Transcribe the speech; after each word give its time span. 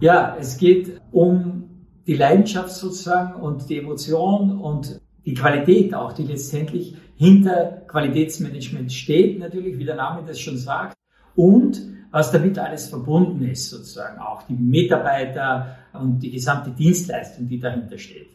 Ja, 0.00 0.36
es 0.38 0.58
geht 0.58 1.00
um 1.10 1.70
die 2.06 2.14
Leidenschaft 2.14 2.70
sozusagen 2.70 3.40
und 3.40 3.68
die 3.68 3.78
Emotion 3.78 4.60
und 4.60 5.00
die 5.26 5.34
Qualität 5.34 5.92
auch, 5.92 6.12
die 6.12 6.22
letztendlich 6.22 6.96
hinter 7.16 7.82
Qualitätsmanagement 7.88 8.92
steht, 8.92 9.40
natürlich, 9.40 9.76
wie 9.76 9.84
der 9.84 9.96
Name 9.96 10.22
das 10.24 10.38
schon 10.38 10.56
sagt, 10.56 10.96
und 11.34 11.82
was 12.12 12.30
damit 12.30 12.58
alles 12.58 12.88
verbunden 12.88 13.44
ist, 13.44 13.70
sozusagen 13.70 14.20
auch 14.20 14.42
die 14.42 14.54
Mitarbeiter 14.54 15.76
und 15.92 16.20
die 16.20 16.30
gesamte 16.30 16.70
Dienstleistung, 16.70 17.48
die 17.48 17.58
dahinter 17.58 17.98
steht. 17.98 18.28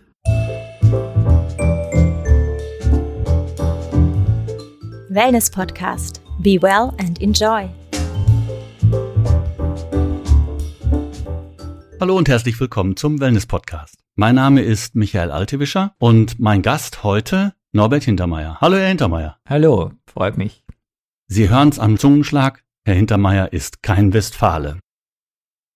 Wellness 5.10 5.50
Podcast. 5.50 6.22
Be 6.40 6.62
well 6.62 6.92
and 7.00 7.22
enjoy. 7.22 7.70
Hallo 12.04 12.18
und 12.18 12.28
herzlich 12.28 12.60
willkommen 12.60 12.98
zum 12.98 13.22
Wellness 13.22 13.46
Podcast. 13.46 13.96
Mein 14.16 14.36
Name 14.36 14.62
ist 14.62 14.94
Michael 14.94 15.32
Altewischer 15.32 15.96
und 16.00 16.38
mein 16.38 16.62
Gast 16.62 17.06
heute 17.06 17.54
Norbert 17.72 18.04
Hintermeier. 18.04 18.58
Hallo, 18.60 18.76
Herr 18.76 18.90
Hintermeier. 18.90 19.40
Hallo, 19.48 19.94
freut 20.06 20.38
mich. 20.38 20.66
Sie 21.28 21.50
hören 21.50 21.70
es 21.70 21.80
am 21.80 21.98
Zungenschlag. 21.98 22.66
Herr 22.84 22.96
Hintermeier 22.96 23.54
ist 23.54 23.84
kein 23.84 24.12
Westfale. 24.12 24.80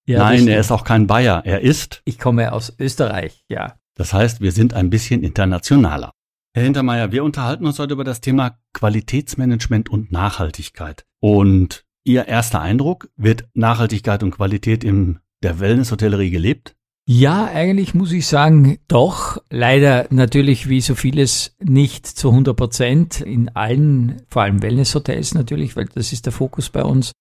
Ja, 0.05 0.19
Nein, 0.19 0.49
er 0.49 0.59
ist 0.59 0.69
auch 0.69 0.83
kein 0.83 1.07
Bayer. 1.07 1.43
Er 1.45 1.61
ist. 1.61 2.01
Ich 2.03 2.19
komme 2.19 2.51
aus 2.51 2.75
Österreich, 2.77 3.45
ja. 3.47 3.77
Das 3.95 4.11
heißt, 4.11 4.41
wir 4.41 4.51
sind 4.51 4.73
ein 4.73 4.89
bisschen 4.89 5.23
internationaler. 5.23 6.11
Herr 6.53 6.63
Hintermeier, 6.63 7.13
wir 7.13 7.23
unterhalten 7.23 7.65
uns 7.65 7.79
heute 7.79 7.93
über 7.93 8.03
das 8.03 8.19
Thema 8.19 8.59
Qualitätsmanagement 8.73 9.87
und 9.87 10.11
Nachhaltigkeit. 10.11 11.05
Und 11.21 11.85
Ihr 12.07 12.29
erster 12.29 12.61
Eindruck, 12.61 13.09
wird 13.17 13.49
Nachhaltigkeit 13.53 14.23
und 14.23 14.31
Qualität 14.31 14.85
in 14.85 15.19
der 15.43 15.59
Wellness-Hotellerie 15.59 16.29
gelebt? 16.29 16.75
Ja, 17.09 17.45
eigentlich 17.45 17.93
muss 17.93 18.11
ich 18.11 18.27
sagen, 18.27 18.79
doch. 18.89 19.41
Leider 19.49 20.07
natürlich 20.09 20.67
wie 20.67 20.81
so 20.81 20.93
vieles 20.93 21.55
nicht 21.63 22.05
zu 22.05 22.31
100 22.31 22.55
Prozent 22.57 23.21
in 23.21 23.47
allen, 23.49 24.21
vor 24.27 24.41
allem 24.41 24.61
Wellnesshotels 24.61 25.33
natürlich, 25.33 25.77
weil 25.77 25.85
das 25.85 26.11
ist 26.11 26.25
der 26.25 26.33
Fokus 26.33 26.69
bei 26.69 26.83
uns. 26.83 27.13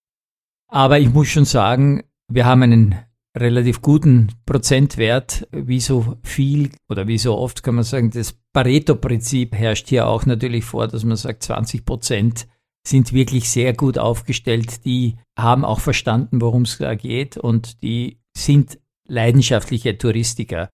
Aber 0.68 0.98
ich 0.98 1.12
muss 1.12 1.28
schon 1.28 1.44
sagen, 1.44 2.02
wir 2.28 2.46
haben 2.46 2.64
einen 2.64 2.96
relativ 3.36 3.80
guten 3.80 4.32
Prozentwert, 4.44 5.46
wie 5.52 5.78
so 5.78 6.16
viel 6.24 6.70
oder 6.88 7.06
wie 7.06 7.18
so 7.18 7.36
oft 7.36 7.62
kann 7.62 7.76
man 7.76 7.84
sagen, 7.84 8.10
das 8.10 8.36
Pareto-Prinzip 8.52 9.54
herrscht 9.54 9.88
hier 9.88 10.08
auch 10.08 10.26
natürlich 10.26 10.64
vor, 10.64 10.88
dass 10.88 11.04
man 11.04 11.16
sagt, 11.16 11.44
20 11.44 11.84
Prozent 11.84 12.48
sind 12.86 13.12
wirklich 13.12 13.50
sehr 13.50 13.72
gut 13.72 13.98
aufgestellt, 13.98 14.84
die 14.84 15.16
haben 15.38 15.64
auch 15.64 15.80
verstanden, 15.80 16.40
worum 16.40 16.62
es 16.62 16.78
da 16.78 16.94
geht 16.94 17.36
und 17.36 17.82
die 17.82 18.18
sind 18.36 18.78
leidenschaftliche 19.08 19.98
Touristiker. 19.98 20.70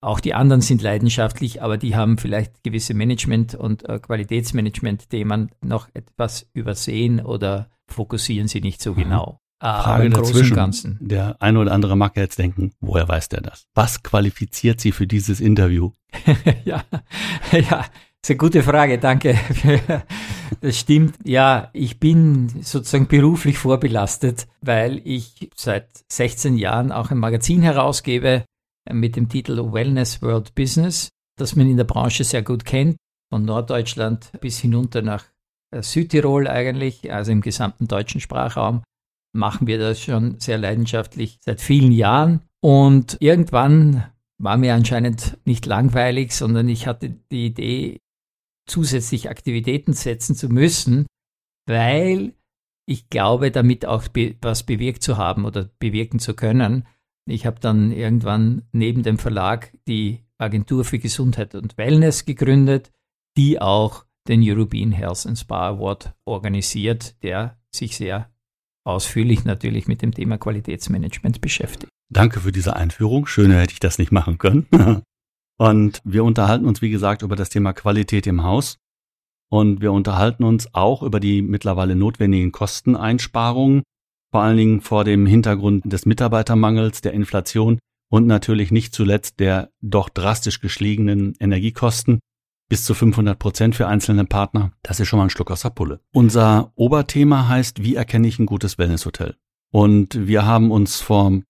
Auch 0.00 0.20
die 0.20 0.34
anderen 0.34 0.60
sind 0.60 0.82
leidenschaftlich, 0.82 1.62
aber 1.62 1.78
die 1.78 1.96
haben 1.96 2.18
vielleicht 2.18 2.62
gewisse 2.62 2.92
Management- 2.92 3.54
und 3.54 3.88
äh, 3.88 3.98
Qualitätsmanagement-Themen 3.98 5.50
noch 5.62 5.88
etwas 5.94 6.46
übersehen 6.52 7.20
oder 7.20 7.70
fokussieren 7.86 8.48
sie 8.48 8.60
nicht 8.60 8.82
so 8.82 8.92
mhm. 8.92 8.96
genau. 8.96 9.40
Ah, 9.60 9.82
Frage 9.82 10.10
dazwischen. 10.10 10.56
Ganzen. 10.56 10.98
Der 11.00 11.40
eine 11.40 11.58
oder 11.58 11.72
andere 11.72 11.96
mag 11.96 12.16
jetzt 12.16 12.38
denken, 12.38 12.72
woher 12.80 13.08
weiß 13.08 13.30
der 13.30 13.40
das? 13.40 13.66
Was 13.74 14.02
qualifiziert 14.02 14.78
Sie 14.78 14.92
für 14.92 15.06
dieses 15.06 15.40
Interview? 15.40 15.92
ja, 16.64 16.84
ja, 17.52 17.86
ist 18.22 18.30
eine 18.30 18.36
gute 18.36 18.62
Frage, 18.62 18.98
danke. 18.98 19.38
Das 20.60 20.78
stimmt. 20.78 21.16
Ja, 21.24 21.70
ich 21.72 21.98
bin 22.00 22.48
sozusagen 22.62 23.06
beruflich 23.06 23.58
vorbelastet, 23.58 24.46
weil 24.60 25.00
ich 25.04 25.50
seit 25.56 25.88
16 26.10 26.56
Jahren 26.56 26.92
auch 26.92 27.10
ein 27.10 27.18
Magazin 27.18 27.62
herausgebe 27.62 28.44
mit 28.90 29.16
dem 29.16 29.28
Titel 29.28 29.72
Wellness 29.72 30.22
World 30.22 30.54
Business, 30.54 31.08
das 31.36 31.56
man 31.56 31.68
in 31.68 31.76
der 31.76 31.84
Branche 31.84 32.24
sehr 32.24 32.42
gut 32.42 32.64
kennt, 32.64 32.96
von 33.30 33.44
Norddeutschland 33.44 34.30
bis 34.40 34.58
hinunter 34.58 35.02
nach 35.02 35.24
äh, 35.70 35.82
Südtirol 35.82 36.48
eigentlich, 36.48 37.12
also 37.12 37.32
im 37.32 37.40
gesamten 37.40 37.88
deutschen 37.88 38.20
Sprachraum 38.20 38.82
machen 39.34 39.66
wir 39.66 39.78
das 39.78 40.00
schon 40.00 40.38
sehr 40.38 40.58
leidenschaftlich 40.58 41.38
seit 41.40 41.60
vielen 41.60 41.92
Jahren. 41.92 42.40
Und 42.62 43.16
irgendwann 43.20 44.04
war 44.38 44.56
mir 44.56 44.74
anscheinend 44.74 45.38
nicht 45.44 45.66
langweilig, 45.66 46.32
sondern 46.32 46.68
ich 46.68 46.86
hatte 46.86 47.10
die 47.30 47.46
Idee, 47.46 48.00
zusätzlich 48.66 49.30
Aktivitäten 49.30 49.92
setzen 49.92 50.34
zu 50.34 50.48
müssen, 50.48 51.06
weil 51.66 52.34
ich 52.86 53.08
glaube, 53.08 53.50
damit 53.50 53.86
auch 53.86 54.08
be 54.08 54.36
was 54.40 54.62
bewirkt 54.62 55.02
zu 55.02 55.16
haben 55.16 55.44
oder 55.44 55.70
bewirken 55.78 56.18
zu 56.18 56.34
können. 56.34 56.86
Ich 57.26 57.46
habe 57.46 57.58
dann 57.60 57.92
irgendwann 57.92 58.62
neben 58.72 59.02
dem 59.02 59.18
Verlag 59.18 59.72
die 59.88 60.20
Agentur 60.38 60.84
für 60.84 60.98
Gesundheit 60.98 61.54
und 61.54 61.78
Wellness 61.78 62.26
gegründet, 62.26 62.90
die 63.36 63.60
auch 63.60 64.04
den 64.28 64.42
European 64.42 64.92
Health 64.92 65.26
and 65.26 65.38
Spa 65.38 65.68
Award 65.68 66.14
organisiert, 66.26 67.22
der 67.22 67.58
sich 67.74 67.96
sehr 67.96 68.30
ausführlich 68.86 69.44
natürlich 69.44 69.86
mit 69.86 70.02
dem 70.02 70.12
Thema 70.12 70.36
Qualitätsmanagement 70.36 71.40
beschäftigt. 71.40 71.90
Danke 72.12 72.40
für 72.40 72.52
diese 72.52 72.76
Einführung. 72.76 73.26
Schöner 73.26 73.60
hätte 73.60 73.72
ich 73.72 73.80
das 73.80 73.98
nicht 73.98 74.12
machen 74.12 74.38
können. 74.38 74.66
Und 75.58 76.00
wir 76.04 76.24
unterhalten 76.24 76.66
uns, 76.66 76.82
wie 76.82 76.90
gesagt, 76.90 77.22
über 77.22 77.36
das 77.36 77.48
Thema 77.48 77.72
Qualität 77.72 78.26
im 78.26 78.42
Haus. 78.42 78.78
Und 79.50 79.80
wir 79.80 79.92
unterhalten 79.92 80.44
uns 80.44 80.74
auch 80.74 81.02
über 81.02 81.20
die 81.20 81.42
mittlerweile 81.42 81.94
notwendigen 81.94 82.50
Kosteneinsparungen, 82.50 83.82
vor 84.32 84.42
allen 84.42 84.56
Dingen 84.56 84.80
vor 84.80 85.04
dem 85.04 85.26
Hintergrund 85.26 85.82
des 85.92 86.06
Mitarbeitermangels, 86.06 87.02
der 87.02 87.12
Inflation 87.12 87.78
und 88.10 88.26
natürlich 88.26 88.72
nicht 88.72 88.94
zuletzt 88.94 89.38
der 89.38 89.70
doch 89.80 90.08
drastisch 90.08 90.60
gestiegenen 90.60 91.34
Energiekosten 91.38 92.18
bis 92.68 92.84
zu 92.84 92.94
500 92.94 93.38
Prozent 93.38 93.76
für 93.76 93.86
einzelne 93.86 94.24
Partner. 94.24 94.72
Das 94.82 94.98
ist 94.98 95.08
schon 95.08 95.18
mal 95.18 95.24
ein 95.24 95.30
Schluck 95.30 95.50
aus 95.50 95.62
der 95.62 95.70
Pulle. 95.70 96.00
Unser 96.12 96.72
Oberthema 96.74 97.46
heißt, 97.48 97.82
wie 97.82 97.94
erkenne 97.94 98.26
ich 98.26 98.38
ein 98.38 98.46
gutes 98.46 98.78
Wellnesshotel? 98.78 99.36
Und 99.70 100.26
wir 100.26 100.46
haben 100.46 100.70
uns 100.70 101.00
vor 101.00 101.42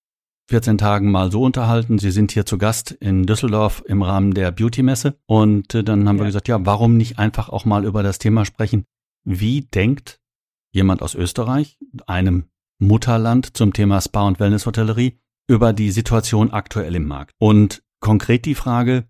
14 0.48 0.78
Tagen 0.78 1.10
mal 1.10 1.32
so 1.32 1.42
unterhalten. 1.42 1.98
Sie 1.98 2.10
sind 2.10 2.32
hier 2.32 2.44
zu 2.44 2.58
Gast 2.58 2.90
in 2.90 3.24
Düsseldorf 3.24 3.82
im 3.86 4.02
Rahmen 4.02 4.34
der 4.34 4.50
Beauty-Messe. 4.50 5.18
Und 5.26 5.74
äh, 5.74 5.82
dann 5.82 6.08
haben 6.08 6.16
ja. 6.16 6.22
wir 6.22 6.26
gesagt, 6.26 6.48
ja, 6.48 6.64
warum 6.66 6.96
nicht 6.96 7.18
einfach 7.18 7.48
auch 7.48 7.64
mal 7.64 7.84
über 7.84 8.02
das 8.02 8.18
Thema 8.18 8.44
sprechen? 8.44 8.84
Wie 9.24 9.62
denkt 9.62 10.20
jemand 10.72 11.02
aus 11.02 11.14
Österreich, 11.14 11.78
einem 12.06 12.44
Mutterland 12.78 13.56
zum 13.56 13.72
Thema 13.72 14.00
Spa- 14.00 14.26
und 14.26 14.38
Wellness-Hotellerie, 14.38 15.18
über 15.48 15.72
die 15.72 15.90
Situation 15.90 16.50
aktuell 16.50 16.94
im 16.94 17.06
Markt? 17.06 17.32
Und 17.38 17.82
konkret 18.00 18.44
die 18.44 18.54
Frage, 18.54 19.08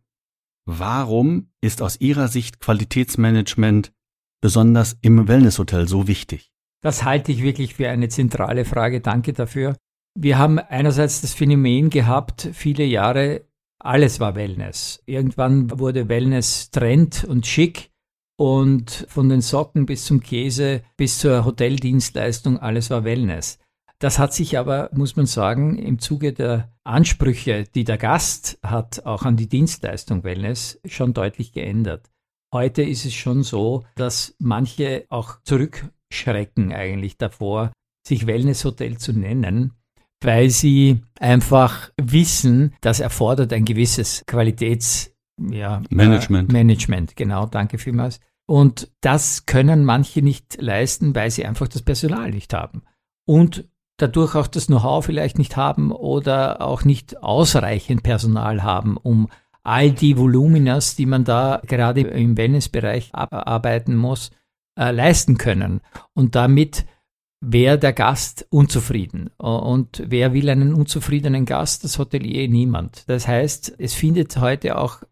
warum 0.66 1.50
ist 1.60 1.82
aus 1.82 2.00
Ihrer 2.00 2.28
Sicht 2.28 2.60
Qualitätsmanagement 2.60 3.92
besonders 4.40 4.96
im 5.00 5.26
Wellnesshotel 5.26 5.88
so 5.88 6.06
wichtig? 6.06 6.52
Das 6.80 7.02
halte 7.02 7.32
ich 7.32 7.42
wirklich 7.42 7.74
für 7.74 7.88
eine 7.88 8.08
zentrale 8.08 8.64
Frage. 8.64 9.00
Danke 9.00 9.32
dafür. 9.32 9.74
Wir 10.16 10.38
haben 10.38 10.60
einerseits 10.60 11.22
das 11.22 11.34
Phänomen 11.34 11.90
gehabt, 11.90 12.48
viele 12.52 12.84
Jahre, 12.84 13.46
alles 13.80 14.20
war 14.20 14.36
Wellness. 14.36 15.02
Irgendwann 15.06 15.78
wurde 15.78 16.08
Wellness 16.08 16.70
Trend 16.70 17.24
und 17.24 17.46
schick 17.46 17.90
und 18.36 19.06
von 19.08 19.28
den 19.28 19.40
Socken 19.40 19.86
bis 19.86 20.04
zum 20.04 20.20
Käse 20.20 20.82
bis 20.96 21.18
zur 21.18 21.44
Hoteldienstleistung, 21.44 22.58
alles 22.58 22.90
war 22.90 23.04
Wellness. 23.04 23.58
Das 23.98 24.18
hat 24.20 24.32
sich 24.32 24.56
aber, 24.56 24.90
muss 24.92 25.16
man 25.16 25.26
sagen, 25.26 25.78
im 25.78 25.98
Zuge 25.98 26.32
der 26.32 26.72
Ansprüche, 26.84 27.64
die 27.74 27.84
der 27.84 27.98
Gast 27.98 28.58
hat, 28.62 29.06
auch 29.06 29.22
an 29.22 29.36
die 29.36 29.48
Dienstleistung 29.48 30.22
Wellness, 30.22 30.80
schon 30.84 31.12
deutlich 31.12 31.52
geändert. 31.52 32.10
Heute 32.52 32.82
ist 32.82 33.04
es 33.04 33.14
schon 33.14 33.42
so, 33.42 33.84
dass 33.96 34.36
manche 34.38 35.06
auch 35.08 35.40
zurückschrecken 35.42 36.72
eigentlich 36.72 37.18
davor, 37.18 37.72
sich 38.06 38.26
Wellnesshotel 38.26 38.98
zu 38.98 39.12
nennen, 39.12 39.72
weil 40.24 40.50
sie 40.50 41.02
einfach 41.18 41.90
wissen, 42.00 42.74
das 42.80 43.00
erfordert 43.00 43.52
ein 43.52 43.64
gewisses 43.64 44.24
Qualitäts 44.26 45.12
ja, 45.40 45.82
Management. 45.90 46.50
Äh, 46.50 46.52
Management, 46.52 47.16
genau, 47.16 47.46
danke 47.46 47.78
vielmals. 47.78 48.20
Und 48.46 48.90
das 49.00 49.46
können 49.46 49.84
manche 49.84 50.22
nicht 50.22 50.60
leisten, 50.60 51.14
weil 51.14 51.30
sie 51.30 51.46
einfach 51.46 51.68
das 51.68 51.82
Personal 51.82 52.30
nicht 52.30 52.52
haben. 52.52 52.82
Und 53.26 53.68
dadurch 53.96 54.34
auch 54.34 54.46
das 54.46 54.66
Know-how 54.66 55.04
vielleicht 55.04 55.38
nicht 55.38 55.56
haben 55.56 55.92
oder 55.92 56.60
auch 56.60 56.84
nicht 56.84 57.22
ausreichend 57.22 58.02
Personal 58.02 58.62
haben, 58.62 58.96
um 58.96 59.28
all 59.62 59.92
die 59.92 60.18
Voluminas, 60.18 60.94
die 60.94 61.06
man 61.06 61.24
da 61.24 61.62
gerade 61.66 62.02
im 62.02 62.36
Wellnessbereich 62.36 63.10
arbeiten 63.14 63.96
muss, 63.96 64.30
äh, 64.78 64.90
leisten 64.90 65.38
können. 65.38 65.80
Und 66.12 66.34
damit 66.34 66.84
wäre 67.46 67.78
der 67.78 67.92
Gast 67.92 68.46
unzufrieden. 68.50 69.30
Und 69.36 70.02
wer 70.06 70.32
will 70.32 70.48
einen 70.48 70.74
unzufriedenen 70.74 71.44
Gast? 71.44 71.84
Das 71.84 71.98
Hotelier 71.98 72.48
niemand. 72.48 73.08
Das 73.08 73.28
heißt, 73.28 73.74
es 73.78 73.94
findet 73.94 74.36
heute 74.38 74.78
auch 74.78 75.02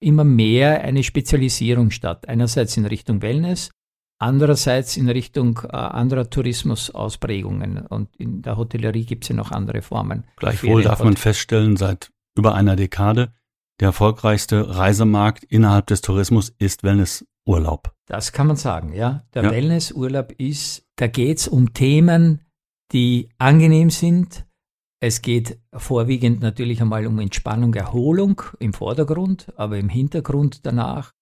immer 0.00 0.24
mehr 0.24 0.82
eine 0.82 1.02
Spezialisierung 1.02 1.90
statt. 1.90 2.28
Einerseits 2.28 2.76
in 2.76 2.86
Richtung 2.86 3.22
Wellness, 3.22 3.70
andererseits 4.18 4.96
in 4.96 5.08
Richtung 5.08 5.60
äh, 5.64 5.76
anderer 5.76 6.28
Tourismusausprägungen. 6.28 7.86
Und 7.86 8.14
in 8.16 8.42
der 8.42 8.56
Hotellerie 8.56 9.04
gibt 9.04 9.24
es 9.24 9.28
ja 9.28 9.36
noch 9.36 9.50
andere 9.50 9.82
Formen. 9.82 10.24
Gleichwohl 10.36 10.82
darf 10.82 11.02
man 11.02 11.16
feststellen, 11.16 11.76
seit 11.76 12.10
über 12.36 12.54
einer 12.54 12.76
Dekade, 12.76 13.32
der 13.80 13.88
erfolgreichste 13.88 14.76
Reisemarkt 14.76 15.44
innerhalb 15.44 15.86
des 15.86 16.02
Tourismus 16.02 16.50
ist 16.58 16.82
Wellnessurlaub. 16.82 17.92
Das 18.06 18.32
kann 18.32 18.46
man 18.46 18.56
sagen, 18.56 18.92
ja. 18.92 19.24
Der 19.34 19.44
ja. 19.44 19.50
Wellnessurlaub 19.50 20.32
ist, 20.32 20.86
da 21.00 21.06
geht 21.06 21.38
es 21.38 21.48
um 21.48 21.72
Themen, 21.72 22.44
die 22.92 23.30
angenehm 23.38 23.88
sind. 23.88 24.46
Es 25.02 25.22
geht 25.22 25.58
vorwiegend 25.72 26.40
natürlich 26.42 26.82
einmal 26.82 27.06
um 27.06 27.18
Entspannung, 27.20 27.72
Erholung 27.72 28.42
im 28.58 28.74
Vordergrund, 28.74 29.50
aber 29.56 29.78
im 29.78 29.88
Hintergrund 29.88 30.66
danach 30.66 31.12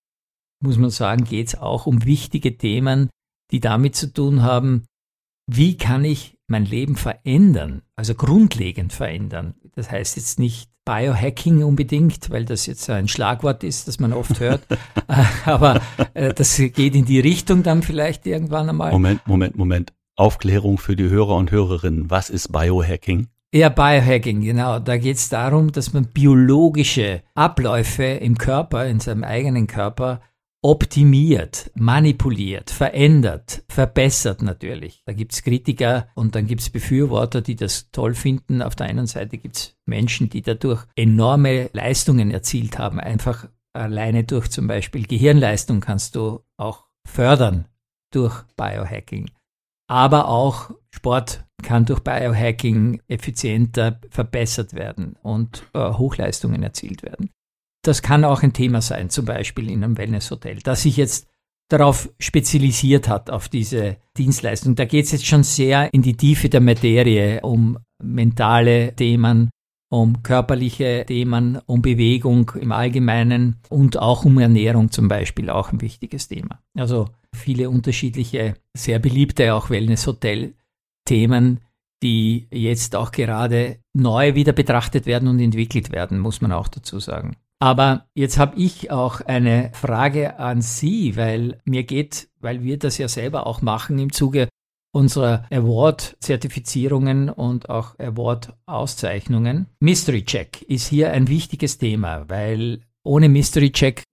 muss 0.61 0.79
man 0.79 0.91
sagen, 0.91 1.23
geht 1.23 1.47
es 1.47 1.55
auch 1.55 1.87
um 1.87 2.05
wichtige 2.05 2.59
Themen, 2.59 3.09
die 3.53 3.61
damit 3.61 3.95
zu 3.95 4.13
tun 4.13 4.43
haben, 4.43 4.85
wie 5.49 5.77
kann 5.77 6.05
ich 6.05 6.37
mein 6.49 6.65
Leben 6.65 6.97
verändern, 6.97 7.83
also 7.95 8.17
grundlegend 8.17 8.93
verändern. 8.93 9.55
Das 9.77 9.93
heißt 9.93 10.17
jetzt 10.17 10.41
nicht 10.41 10.73
Biohacking 10.89 11.63
unbedingt, 11.65 12.31
weil 12.31 12.47
das 12.47 12.65
jetzt 12.65 12.89
ein 12.89 13.09
Schlagwort 13.09 13.63
ist, 13.63 13.89
das 13.89 14.01
man 14.01 14.15
oft 14.15 14.41
hört, 14.41 14.63
aber 15.45 15.83
äh, 16.15 16.33
das 16.33 16.57
geht 16.57 16.95
in 16.95 17.05
die 17.05 17.21
Richtung 17.21 17.63
dann 17.63 17.83
vielleicht 17.83 18.27
irgendwann 18.27 18.71
einmal. 18.71 18.93
Moment, 18.93 19.21
Moment, 19.27 19.59
Moment. 19.59 19.93
Aufklärung 20.17 20.79
für 20.79 20.97
die 20.97 21.11
Hörer 21.11 21.37
und 21.37 21.51
Hörerinnen. 21.51 22.11
Was 22.11 22.31
ist 22.31 22.53
Biohacking? 22.53 23.29
Ja, 23.53 23.69
Biohacking, 23.69 24.41
genau. 24.41 24.79
Da 24.79 24.97
geht 24.97 25.19
es 25.19 25.29
darum, 25.29 25.73
dass 25.73 25.93
man 25.93 26.07
biologische 26.07 27.23
Abläufe 27.35 28.05
im 28.05 28.39
Körper, 28.39 28.87
in 28.87 29.01
seinem 29.01 29.25
eigenen 29.25 29.67
Körper, 29.67 30.23
optimiert, 30.63 31.71
manipuliert, 31.75 32.71
verändert, 32.71 33.63
verbessert 33.69 34.43
natürlich. 34.43 35.03
Da 35.07 35.13
gibt 35.13 35.33
es 35.33 35.43
Kritiker 35.43 36.09
und 36.15 36.35
dann 36.35 36.47
gibt 36.47 36.63
es 36.63 36.71
Befürworter, 36.71 37.41
die 37.41 37.55
das 37.55 37.91
toll 37.93 38.15
finden. 38.15 38.63
Auf 38.63 38.75
der 38.75 38.87
einen 38.87 39.07
Seite 39.07 39.39
gibt 39.39 39.57
es 39.57 39.77
Menschen, 39.87 40.29
die 40.29 40.43
dadurch 40.43 40.85
enorme 40.97 41.71
Leistungen 41.73 42.31
erzielt 42.31 42.79
haben. 42.79 42.99
Einfach 42.99 43.49
alleine 43.73 44.25
durch 44.25 44.51
zum 44.51 44.67
Beispiel 44.67 45.07
Gehirnleistung 45.07 45.81
kannst 45.81 46.17
du 46.17 46.41
auch 46.57 46.87
fördern 47.07 47.67
durch 48.13 48.43
Biohacking. 48.57 49.31
Aber 49.89 50.29
auch 50.29 50.71
Sport 50.91 51.45
kann 51.63 51.85
durch 51.85 52.01
Biohacking 52.01 53.01
effizienter 53.09 54.01
verbessert 54.11 54.75
werden 54.75 55.17
und 55.23 55.65
äh, 55.73 55.93
Hochleistungen 55.93 56.63
erzielt 56.63 57.03
werden. 57.03 57.31
Das 57.83 58.03
kann 58.03 58.25
auch 58.25 58.43
ein 58.43 58.53
Thema 58.53 58.81
sein, 58.81 59.11
zum 59.11 59.25
Beispiel 59.25 59.71
in 59.71 59.85
einem 59.85 59.97
Wellnesshotel, 59.97 60.59
das 60.63 60.83
sich 60.83 60.97
jetzt 60.97 61.29
darauf 61.69 62.09
spezialisiert 62.19 63.09
hat, 63.09 63.31
auf 63.31 63.49
diese 63.49 63.99
Dienstleistung. 64.17 64.75
Da 64.75 64.85
geht 64.85 65.05
es 65.05 65.13
jetzt 65.13 65.27
schon 65.27 65.45
sehr 65.45 65.93
in 65.93 66.03
die 66.03 66.17
Tiefe 66.17 66.49
der 66.49 66.61
Materie, 66.61 67.41
um 67.43 67.79
mentale 68.03 68.95
Themen, 68.97 69.51
um 69.91 70.23
körperliche 70.23 71.05
Themen, 71.07 71.59
um 71.67 71.83
Bewegung 71.83 72.53
im 72.61 72.73
Allgemeinen 72.73 73.57
und 73.69 73.99
auch 73.99 74.25
um 74.25 74.39
Ernährung 74.39 74.91
zum 74.91 75.09
Beispiel, 75.09 75.51
auch 75.51 75.73
ein 75.73 75.81
wichtiges 75.81 76.29
Thema. 76.29 76.61
Also 76.77 77.09
viele 77.35 77.71
unterschiedliche, 77.71 78.55
sehr 78.77 78.99
beliebte 78.99 79.55
auch 79.55 79.71
Wellness-Hotel-Themen, 79.71 81.61
die 82.03 82.49
jetzt 82.51 82.97
auch 82.97 83.13
gerade 83.13 83.79
neu 83.93 84.35
wieder 84.35 84.53
betrachtet 84.53 85.07
werden 85.07 85.29
und 85.29 85.41
entwickelt 85.41 85.91
werden, 85.91 86.19
muss 86.19 86.41
man 86.41 86.53
auch 86.53 86.69
dazu 86.69 87.01
sagen. 87.01 87.37
Aber 87.61 88.09
jetzt 88.15 88.39
habe 88.39 88.57
ich 88.57 88.91
auch 88.91 89.21
eine 89.21 89.71
Frage 89.75 90.39
an 90.39 90.63
Sie, 90.63 91.17
weil 91.17 91.61
mir 91.65 91.83
geht, 91.83 92.29
weil 92.41 92.63
wir 92.63 92.79
das 92.79 92.99
ja 92.99 93.09
selber 93.09 93.47
auch 93.47 93.63
machen 93.63 93.99
im 93.99 94.13
Zuge 94.13 94.49
unserer 94.93 95.45
Award-Zertifizierungen 95.51 97.31
und 97.31 97.69
auch 97.69 97.99
Award-Auszeichnungen. 97.99 99.67
Mystery 99.81 100.25
Check 100.25 100.63
ist 100.63 100.89
hier 100.89 101.13
ein 101.13 101.29
wichtiges 101.29 101.79
Thema, 101.79 102.29
weil 102.29 102.81
ohne 103.03 103.29
Mystery 103.29 103.73
Check 103.73 104.05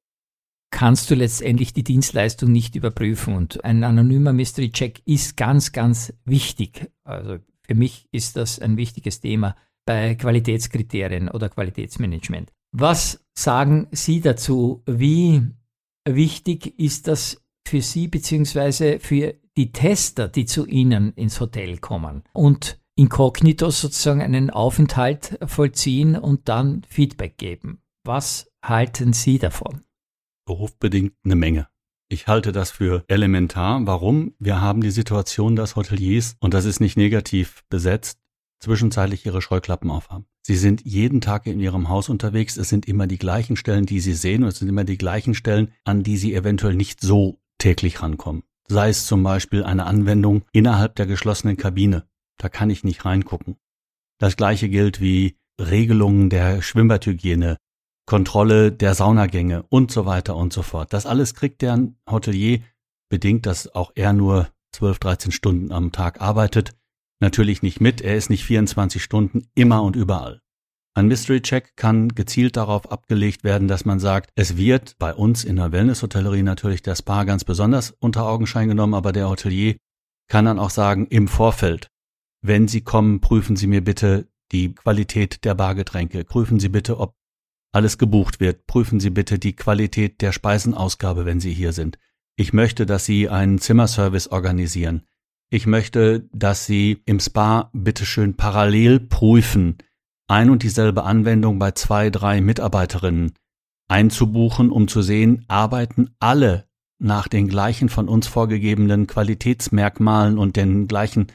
kannst 0.71 1.09
du 1.09 1.15
letztendlich 1.15 1.73
die 1.73 1.83
Dienstleistung 1.83 2.51
nicht 2.51 2.75
überprüfen. 2.75 3.35
Und 3.35 3.63
ein 3.63 3.83
anonymer 3.83 4.33
Mystery 4.33 4.71
Check 4.71 5.01
ist 5.05 5.37
ganz, 5.37 5.71
ganz 5.71 6.13
wichtig. 6.25 6.91
Also 7.03 7.37
für 7.61 7.75
mich 7.75 8.07
ist 8.11 8.35
das 8.35 8.59
ein 8.59 8.75
wichtiges 8.75 9.21
Thema 9.21 9.55
bei 9.85 10.15
Qualitätskriterien 10.15 11.29
oder 11.29 11.49
Qualitätsmanagement. 11.49 12.51
Was 12.77 13.25
sagen 13.33 13.87
Sie 13.91 14.19
dazu? 14.19 14.83
Wie 14.85 15.41
wichtig 16.03 16.77
ist 16.77 17.07
das 17.07 17.41
für 17.65 17.81
Sie 17.81 18.09
beziehungsweise 18.09 18.99
für 18.99 19.33
die 19.55 19.71
Tester, 19.71 20.27
die 20.27 20.43
zu 20.43 20.65
Ihnen 20.65 21.13
ins 21.13 21.39
Hotel 21.39 21.77
kommen 21.77 22.23
und 22.33 22.77
inkognito 22.97 23.69
sozusagen 23.69 24.21
einen 24.21 24.49
Aufenthalt 24.49 25.39
vollziehen 25.45 26.17
und 26.17 26.49
dann 26.49 26.81
Feedback 26.89 27.37
geben? 27.37 27.79
Was 28.03 28.51
halten 28.61 29.13
Sie 29.13 29.39
davon? 29.39 29.85
Berufsbedingt 30.45 31.13
eine 31.23 31.37
Menge. 31.37 31.69
Ich 32.09 32.27
halte 32.27 32.51
das 32.51 32.71
für 32.71 33.05
elementar. 33.07 33.87
Warum? 33.87 34.35
Wir 34.37 34.59
haben 34.59 34.81
die 34.81 34.91
Situation, 34.91 35.55
dass 35.55 35.77
Hoteliers, 35.77 36.35
und 36.41 36.53
das 36.53 36.65
ist 36.65 36.81
nicht 36.81 36.97
negativ 36.97 37.63
besetzt, 37.69 38.19
zwischenzeitlich 38.59 39.25
ihre 39.25 39.41
Scheuklappen 39.41 39.91
aufhaben. 39.91 40.25
Sie 40.41 40.55
sind 40.55 40.85
jeden 40.85 41.21
Tag 41.21 41.47
in 41.47 41.59
Ihrem 41.59 41.89
Haus 41.89 42.09
unterwegs. 42.09 42.57
Es 42.57 42.69
sind 42.69 42.87
immer 42.87 43.07
die 43.07 43.17
gleichen 43.17 43.55
Stellen, 43.55 43.85
die 43.85 43.99
Sie 43.99 44.13
sehen 44.13 44.43
und 44.43 44.49
es 44.49 44.59
sind 44.59 44.69
immer 44.69 44.83
die 44.83 44.97
gleichen 44.97 45.33
Stellen, 45.33 45.71
an 45.83 46.03
die 46.03 46.17
Sie 46.17 46.33
eventuell 46.33 46.75
nicht 46.75 47.01
so 47.01 47.39
täglich 47.57 48.01
rankommen. 48.01 48.43
Sei 48.67 48.89
es 48.89 49.05
zum 49.05 49.23
Beispiel 49.23 49.63
eine 49.63 49.85
Anwendung 49.85 50.43
innerhalb 50.51 50.95
der 50.95 51.05
geschlossenen 51.05 51.57
Kabine. 51.57 52.07
Da 52.37 52.49
kann 52.49 52.69
ich 52.69 52.83
nicht 52.83 53.05
reingucken. 53.05 53.57
Das 54.19 54.37
gleiche 54.37 54.69
gilt 54.69 55.01
wie 55.01 55.37
Regelungen 55.59 56.29
der 56.29 56.61
Schwimmbadhygiene, 56.61 57.57
Kontrolle 58.05 58.71
der 58.71 58.93
Saunagänge 58.93 59.63
und 59.69 59.91
so 59.91 60.05
weiter 60.05 60.35
und 60.35 60.53
so 60.53 60.61
fort. 60.61 60.93
Das 60.93 61.05
alles 61.05 61.33
kriegt 61.33 61.61
der 61.61 61.89
Hotelier, 62.09 62.61
bedingt, 63.09 63.45
dass 63.45 63.73
auch 63.73 63.91
er 63.95 64.13
nur 64.13 64.49
12, 64.73 64.99
13 64.99 65.31
Stunden 65.31 65.71
am 65.71 65.91
Tag 65.91 66.21
arbeitet, 66.21 66.75
natürlich 67.19 67.61
nicht 67.61 67.81
mit, 67.81 68.01
er 68.01 68.15
ist 68.15 68.29
nicht 68.29 68.45
24 68.45 69.03
Stunden 69.03 69.47
immer 69.55 69.83
und 69.83 69.95
überall. 69.95 70.41
Ein 70.97 71.07
Mystery 71.07 71.41
Check 71.41 71.75
kann 71.75 72.09
gezielt 72.09 72.55
darauf 72.55 72.89
abgelegt 72.89 73.43
werden, 73.43 73.67
dass 73.67 73.83
man 73.83 73.99
sagt, 73.99 74.31
es 74.35 74.55
wird 74.55 74.97
bei 74.97 75.13
uns 75.13 75.43
in 75.43 75.57
der 75.57 75.73
Wellness-Hotellerie 75.73 76.43
natürlich 76.43 76.83
der 76.83 76.95
Spa 76.95 77.25
ganz 77.25 77.43
besonders 77.43 77.91
unter 77.99 78.25
Augenschein 78.25 78.69
genommen, 78.69 78.93
aber 78.93 79.11
der 79.11 79.29
Hotelier 79.29 79.75
kann 80.29 80.45
dann 80.45 80.57
auch 80.57 80.69
sagen, 80.69 81.07
im 81.07 81.27
Vorfeld, 81.27 81.89
wenn 82.41 82.69
Sie 82.69 82.81
kommen, 82.81 83.19
prüfen 83.19 83.57
Sie 83.57 83.67
mir 83.67 83.83
bitte 83.83 84.29
die 84.53 84.73
Qualität 84.73 85.43
der 85.43 85.55
Bargetränke, 85.55 86.23
prüfen 86.23 86.61
Sie 86.61 86.69
bitte, 86.69 86.97
ob 86.97 87.13
alles 87.73 87.97
gebucht 87.97 88.39
wird, 88.39 88.65
prüfen 88.65 89.01
Sie 89.01 89.09
bitte 89.09 89.37
die 89.37 89.53
Qualität 89.53 90.21
der 90.21 90.31
Speisenausgabe, 90.31 91.25
wenn 91.25 91.41
Sie 91.41 91.51
hier 91.51 91.73
sind. 91.73 91.97
Ich 92.37 92.53
möchte, 92.53 92.85
dass 92.85 93.03
Sie 93.03 93.27
einen 93.27 93.59
Zimmerservice 93.59 94.31
organisieren. 94.31 95.05
Ich 95.49 95.67
möchte, 95.67 96.27
dass 96.33 96.65
Sie 96.65 97.01
im 97.05 97.19
Spa 97.19 97.69
bitteschön 97.73 98.35
parallel 98.35 98.99
prüfen, 98.99 99.77
ein 100.27 100.49
und 100.49 100.63
dieselbe 100.63 101.03
Anwendung 101.03 101.59
bei 101.59 101.71
zwei, 101.71 102.09
drei 102.09 102.41
Mitarbeiterinnen 102.41 103.33
einzubuchen, 103.87 104.71
um 104.71 104.87
zu 104.87 105.01
sehen, 105.01 105.45
arbeiten 105.47 106.15
alle 106.19 106.67
nach 106.97 107.27
den 107.27 107.47
gleichen 107.47 107.89
von 107.89 108.07
uns 108.07 108.27
vorgegebenen 108.27 109.05
Qualitätsmerkmalen 109.05 110.37
und 110.37 110.55
den 110.55 110.87
gleichen 110.87 111.27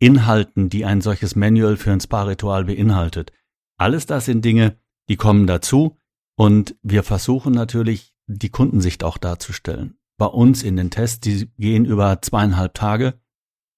Inhalten, 0.00 0.68
die 0.68 0.84
ein 0.84 1.00
solches 1.00 1.36
Manual 1.36 1.76
für 1.76 1.92
ein 1.92 2.00
Spa-Ritual 2.00 2.64
beinhaltet. 2.64 3.32
Alles 3.76 4.06
das 4.06 4.24
sind 4.24 4.44
Dinge, 4.44 4.76
die 5.08 5.16
kommen 5.16 5.46
dazu 5.46 5.96
und 6.36 6.74
wir 6.82 7.02
versuchen 7.02 7.52
natürlich, 7.52 8.14
die 8.26 8.48
Kundensicht 8.48 9.04
auch 9.04 9.18
darzustellen. 9.18 9.98
Bei 10.16 10.26
uns 10.26 10.62
in 10.62 10.76
den 10.76 10.90
Tests, 10.90 11.20
die 11.20 11.50
gehen 11.58 11.84
über 11.84 12.20
zweieinhalb 12.22 12.74
Tage, 12.74 13.20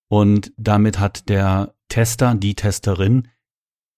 und 0.08 0.52
damit 0.56 0.98
hat 0.98 1.28
der 1.28 1.74
Tester, 1.88 2.34
die 2.34 2.54
Testerin, 2.54 3.28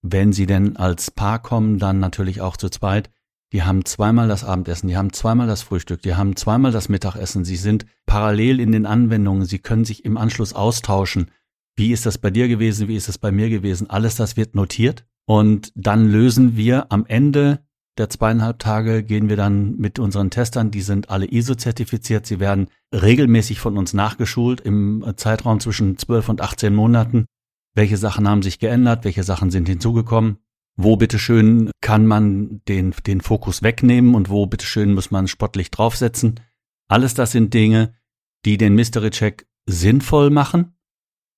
wenn 0.03 0.33
sie 0.33 0.47
denn 0.47 0.77
als 0.77 1.11
Paar 1.11 1.41
kommen, 1.41 1.79
dann 1.79 1.99
natürlich 1.99 2.41
auch 2.41 2.57
zu 2.57 2.69
zweit, 2.69 3.11
die 3.53 3.63
haben 3.63 3.85
zweimal 3.85 4.29
das 4.29 4.45
Abendessen, 4.45 4.89
die 4.89 4.97
haben 4.97 5.13
zweimal 5.13 5.47
das 5.47 5.63
Frühstück, 5.63 6.03
die 6.03 6.15
haben 6.15 6.37
zweimal 6.37 6.71
das 6.71 6.89
Mittagessen, 6.89 7.45
sie 7.45 7.57
sind 7.57 7.87
parallel 8.07 8.61
in 8.61 8.73
den 8.73 8.87
Anwendungen, 8.87 9.47
sie 9.47 9.59
können 9.59 9.85
sich 9.85 10.05
im 10.05 10.19
Anschluss 10.19 10.53
austauschen. 10.53 11.31
Wie 11.75 11.93
ist 11.93 12.05
das 12.05 12.19
bei 12.19 12.31
dir 12.31 12.49
gewesen, 12.49 12.89
wie 12.89 12.97
ist 12.97 13.09
es 13.09 13.19
bei 13.19 13.33
mir 13.33 13.49
gewesen? 13.49 13.89
Alles 13.89 14.17
das 14.17 14.37
wird 14.37 14.55
notiert 14.55 15.07
und 15.27 15.73
dann 15.75 16.09
lösen 16.09 16.57
wir 16.57 16.93
am 16.93 17.07
Ende 17.07 17.65
der 17.99 18.09
zweieinhalb 18.09 18.59
Tage 18.59 19.03
gehen 19.03 19.29
wir 19.29 19.37
dann 19.37 19.77
mit 19.77 19.99
unseren 19.99 20.31
Testern, 20.31 20.71
die 20.71 20.83
sind 20.83 21.11
alle 21.11 21.27
ISO-zertifiziert, 21.31 22.27
sie 22.27 22.41
werden 22.41 22.69
regelmäßig 22.95 23.61
von 23.61 23.77
uns 23.77 23.93
nachgeschult 23.93 24.61
im 24.61 25.05
Zeitraum 25.17 25.61
zwischen 25.61 25.99
12 25.99 26.29
und 26.29 26.41
18 26.41 26.75
Monaten. 26.75 27.27
Welche 27.75 27.97
Sachen 27.97 28.29
haben 28.29 28.43
sich 28.43 28.59
geändert, 28.59 29.05
welche 29.05 29.25
Sachen 29.25 29.51
sind 29.51 29.69
hinzugekommen, 29.69 30.39
wo 30.77 30.97
bitteschön 30.97 31.71
kann 31.81 32.07
man 32.07 32.63
den, 32.69 32.95
den 33.07 33.21
Fokus 33.21 33.63
wegnehmen 33.63 34.15
und 34.15 34.31
wo 34.31 34.47
bitteschön 34.47 34.95
muss 34.95 35.11
man 35.11 35.29
sportlich 35.29 35.71
draufsetzen. 35.71 36.41
Alles 36.89 37.15
das 37.15 37.33
sind 37.33 37.53
Dinge, 37.53 37.95
die 38.45 38.57
den 38.57 38.75
Mystery 38.75 39.11
Check 39.11 39.47
sinnvoll 39.67 40.31
machen 40.31 40.77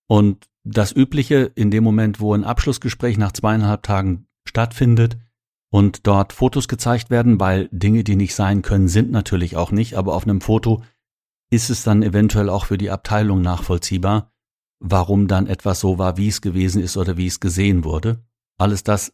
und 0.08 0.46
das 0.62 0.94
Übliche 0.94 1.50
in 1.54 1.70
dem 1.70 1.82
Moment, 1.82 2.20
wo 2.20 2.34
ein 2.34 2.44
Abschlussgespräch 2.44 3.16
nach 3.16 3.32
zweieinhalb 3.32 3.82
Tagen 3.82 4.26
stattfindet 4.46 5.16
und 5.70 6.06
dort 6.06 6.32
Fotos 6.32 6.68
gezeigt 6.68 7.10
werden, 7.10 7.40
weil 7.40 7.68
Dinge, 7.72 8.04
die 8.04 8.16
nicht 8.16 8.34
sein 8.34 8.62
können, 8.62 8.88
sind 8.88 9.10
natürlich 9.10 9.56
auch 9.56 9.70
nicht, 9.70 9.94
aber 9.94 10.14
auf 10.14 10.24
einem 10.24 10.40
Foto 10.40 10.82
ist 11.50 11.70
es 11.70 11.82
dann 11.82 12.02
eventuell 12.02 12.48
auch 12.48 12.66
für 12.66 12.78
die 12.78 12.90
Abteilung 12.90 13.40
nachvollziehbar, 13.40 14.32
warum 14.80 15.28
dann 15.28 15.46
etwas 15.46 15.80
so 15.80 15.98
war, 15.98 16.16
wie 16.16 16.28
es 16.28 16.40
gewesen 16.40 16.82
ist 16.82 16.96
oder 16.96 17.16
wie 17.16 17.26
es 17.26 17.40
gesehen 17.40 17.84
wurde. 17.84 18.24
Alles 18.58 18.82
das 18.82 19.12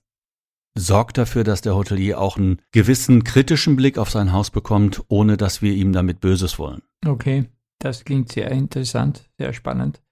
sorgt 0.78 1.18
dafür, 1.18 1.44
dass 1.44 1.62
der 1.62 1.74
Hotelier 1.74 2.20
auch 2.20 2.36
einen 2.36 2.60
gewissen 2.72 3.24
kritischen 3.24 3.76
Blick 3.76 3.96
auf 3.98 4.10
sein 4.10 4.32
Haus 4.32 4.50
bekommt, 4.50 5.02
ohne 5.08 5.36
dass 5.36 5.62
wir 5.62 5.72
ihm 5.72 5.92
damit 5.92 6.20
Böses 6.20 6.58
wollen. 6.58 6.82
Okay, 7.04 7.46
das 7.78 8.04
klingt 8.04 8.30
sehr 8.32 8.50
interessant, 8.50 9.28
sehr 9.38 9.52
spannend. 9.52 10.02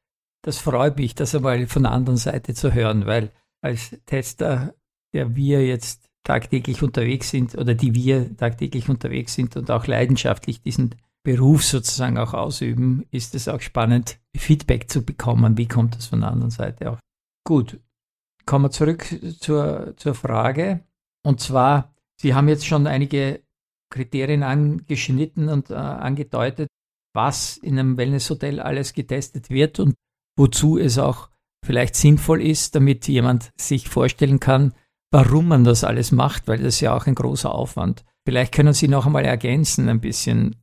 Das 0.43 0.59
freut 0.59 0.99
mich, 0.99 1.15
das 1.15 1.35
einmal 1.35 1.67
von 1.67 1.85
der 1.85 1.93
anderen 1.93 2.17
Seite 2.17 2.55
zu 2.55 2.73
hören, 2.73 3.07
weil 3.07 3.33
als 3.61 3.97
Tester, 4.07 4.75
der 5.13 5.37
wir 5.37 5.67
jetzt 5.67 6.11
tagtäglich 6.25 6.83
unterwegs 6.83 7.31
sind 7.31 7.57
oder 7.57 7.75
die 7.75 7.95
wir 7.95 8.37
tagtäglich 8.37 8.89
unterwegs 8.89 9.35
sind 9.35 9.57
und 9.57 9.71
auch 9.71 9.87
leidenschaftlich 9.87 10.63
diesen 10.63 10.95
Beruf 11.23 11.65
sozusagen 11.65 12.19
auch 12.19 12.35
ausüben, 12.35 13.07
ist 13.11 13.35
es 13.35 13.49
auch 13.49 13.61
spannend, 13.61 14.19
Feedback 14.37 14.91
zu 14.91 15.05
bekommen. 15.05 15.57
Wie 15.57 15.69
kommt 15.69 15.97
das 15.97 16.07
von 16.07 16.21
der 16.21 16.31
anderen 16.31 16.51
Seite 16.51 16.91
auch? 16.91 16.99
Gut, 17.47 17.81
kommen 18.47 18.67
wir 18.67 18.71
zurück 18.71 19.07
zur, 19.39 19.95
zur 19.97 20.15
Frage. 20.15 20.85
Und 21.23 21.41
zwar, 21.41 21.95
Sie 22.21 22.35
haben 22.35 22.49
jetzt 22.49 22.67
schon 22.67 22.87
einige 22.87 23.43
Kriterien 23.91 24.43
angeschnitten 24.43 25.49
und 25.49 25.71
äh, 25.71 25.75
angedeutet, 25.75 26.69
was 27.15 27.57
in 27.57 27.79
einem 27.79 27.97
Wellnesshotel 27.97 28.61
alles 28.61 28.93
getestet 28.93 29.51
wird 29.51 29.79
und 29.79 29.95
wozu 30.37 30.79
es 30.79 30.99
auch 30.99 31.31
vielleicht 31.65 31.97
sinnvoll 31.97 32.43
ist, 32.43 32.75
damit 32.75 33.09
jemand 33.09 33.51
sich 33.59 33.89
vorstellen 33.89 34.41
kann, 34.41 34.75
warum 35.15 35.47
man 35.47 35.63
das 35.63 35.85
alles 35.85 36.11
macht, 36.11 36.49
weil 36.49 36.59
das 36.59 36.81
ja 36.81 36.93
auch 36.93 37.07
ein 37.07 37.15
großer 37.15 37.55
Aufwand. 37.55 38.05
Vielleicht 38.27 38.53
können 38.53 38.73
Sie 38.73 38.89
noch 38.89 39.07
einmal 39.07 39.25
ergänzen 39.25 39.89
ein 39.89 40.01
bisschen, 40.01 40.57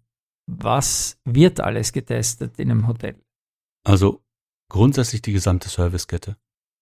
was 0.45 1.17
wird 1.23 1.61
alles 1.61 1.93
getestet 1.93 2.59
in 2.59 2.69
einem 2.69 2.85
Hotel? 2.85 3.15
Also 3.85 4.21
grundsätzlich 4.69 5.21
die 5.21 5.31
gesamte 5.31 5.69
Servicekette. 5.69 6.35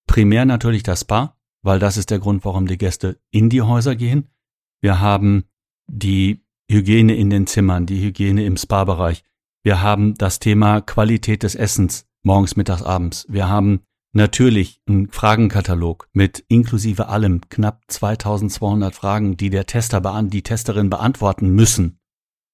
Primär 0.07 0.45
natürlich 0.45 0.81
das 0.81 1.01
Spa, 1.01 1.37
weil 1.61 1.77
das 1.77 1.97
ist 1.97 2.09
der 2.09 2.17
Grund, 2.17 2.43
warum 2.43 2.65
die 2.65 2.79
Gäste 2.79 3.19
in 3.29 3.51
die 3.51 3.61
Häuser 3.61 3.95
gehen. 3.95 4.29
Wir 4.81 4.99
haben 4.99 5.43
die 5.85 6.43
Hygiene 6.71 7.15
in 7.15 7.29
den 7.29 7.45
Zimmern, 7.45 7.85
die 7.85 8.01
Hygiene 8.01 8.45
im 8.45 8.57
Spa-Bereich. 8.57 9.23
Wir 9.61 9.83
haben 9.83 10.15
das 10.15 10.39
Thema 10.39 10.81
Qualität 10.81 11.43
des 11.43 11.53
Essens 11.53 12.07
morgens, 12.23 12.55
mittags, 12.55 12.81
abends. 12.81 13.27
Wir 13.29 13.47
haben 13.47 13.81
natürlich 14.11 14.81
einen 14.87 15.11
Fragenkatalog 15.11 16.07
mit 16.13 16.43
inklusive 16.47 17.07
allem 17.07 17.41
knapp 17.49 17.83
2200 17.87 18.95
Fragen, 18.95 19.37
die 19.37 19.49
der 19.49 19.65
Tester, 19.65 20.01
die 20.23 20.43
Testerin 20.43 20.89
beantworten 20.89 21.49
müssen 21.49 21.99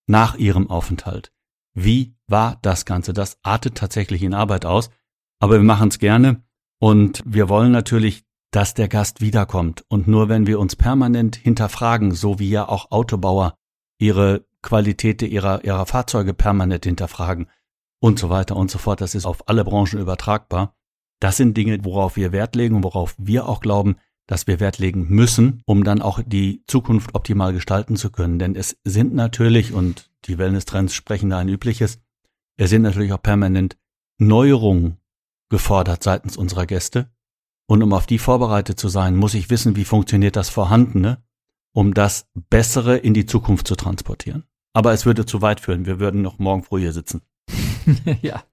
nach 0.07 0.35
ihrem 0.35 0.69
Aufenthalt. 0.69 1.31
Wie 1.73 2.15
war 2.27 2.57
das 2.61 2.85
Ganze? 2.85 3.13
Das 3.13 3.37
artet 3.43 3.75
tatsächlich 3.75 4.23
in 4.23 4.33
Arbeit 4.33 4.65
aus, 4.65 4.89
aber 5.39 5.55
wir 5.55 5.63
machen 5.63 5.89
es 5.89 5.99
gerne 5.99 6.43
und 6.79 7.23
wir 7.25 7.49
wollen 7.49 7.71
natürlich, 7.71 8.25
dass 8.51 8.73
der 8.73 8.87
Gast 8.87 9.21
wiederkommt. 9.21 9.83
Und 9.89 10.07
nur 10.07 10.29
wenn 10.29 10.47
wir 10.47 10.59
uns 10.59 10.75
permanent 10.75 11.35
hinterfragen, 11.35 12.11
so 12.11 12.39
wie 12.39 12.49
ja 12.49 12.67
auch 12.67 12.91
Autobauer 12.91 13.57
ihre 13.99 14.45
Qualität 14.61 15.21
ihrer, 15.21 15.63
ihrer 15.63 15.85
Fahrzeuge 15.85 16.33
permanent 16.33 16.85
hinterfragen 16.85 17.49
und 17.99 18.19
so 18.19 18.29
weiter 18.29 18.55
und 18.55 18.71
so 18.71 18.77
fort, 18.77 19.01
das 19.01 19.15
ist 19.15 19.25
auf 19.25 19.47
alle 19.49 19.63
Branchen 19.63 19.99
übertragbar. 19.99 20.75
Das 21.19 21.37
sind 21.37 21.55
Dinge, 21.55 21.83
worauf 21.83 22.15
wir 22.15 22.31
Wert 22.31 22.55
legen 22.55 22.75
und 22.75 22.83
worauf 22.83 23.15
wir 23.17 23.47
auch 23.47 23.61
glauben, 23.61 23.95
dass 24.27 24.47
wir 24.47 24.59
Wert 24.59 24.79
legen 24.79 25.07
müssen, 25.09 25.61
um 25.65 25.83
dann 25.83 26.01
auch 26.01 26.19
die 26.25 26.63
Zukunft 26.67 27.13
optimal 27.13 27.53
gestalten 27.53 27.95
zu 27.95 28.09
können. 28.09 28.39
Denn 28.39 28.55
es 28.55 28.77
sind 28.83 29.13
natürlich, 29.13 29.73
und 29.73 30.09
die 30.25 30.37
Wellness-Trends 30.37 30.93
sprechen 30.93 31.29
da 31.29 31.37
ein 31.37 31.49
übliches, 31.49 31.99
es 32.57 32.69
sind 32.69 32.81
natürlich 32.81 33.13
auch 33.13 33.21
permanent 33.21 33.77
Neuerungen 34.17 34.97
gefordert 35.49 36.03
seitens 36.03 36.37
unserer 36.37 36.65
Gäste. 36.65 37.09
Und 37.67 37.83
um 37.83 37.93
auf 37.93 38.05
die 38.05 38.19
vorbereitet 38.19 38.79
zu 38.79 38.89
sein, 38.89 39.15
muss 39.15 39.33
ich 39.33 39.49
wissen, 39.49 39.75
wie 39.75 39.85
funktioniert 39.85 40.35
das 40.35 40.49
Vorhandene, 40.49 41.23
um 41.73 41.93
das 41.93 42.27
Bessere 42.49 42.97
in 42.97 43.13
die 43.13 43.25
Zukunft 43.25 43.67
zu 43.67 43.75
transportieren. 43.75 44.43
Aber 44.73 44.93
es 44.93 45.05
würde 45.05 45.25
zu 45.25 45.41
weit 45.41 45.59
führen. 45.59 45.85
Wir 45.85 45.99
würden 45.99 46.21
noch 46.21 46.37
morgen 46.39 46.63
früh 46.63 46.81
hier 46.81 46.93
sitzen. 46.93 47.21
ja, 48.21 48.43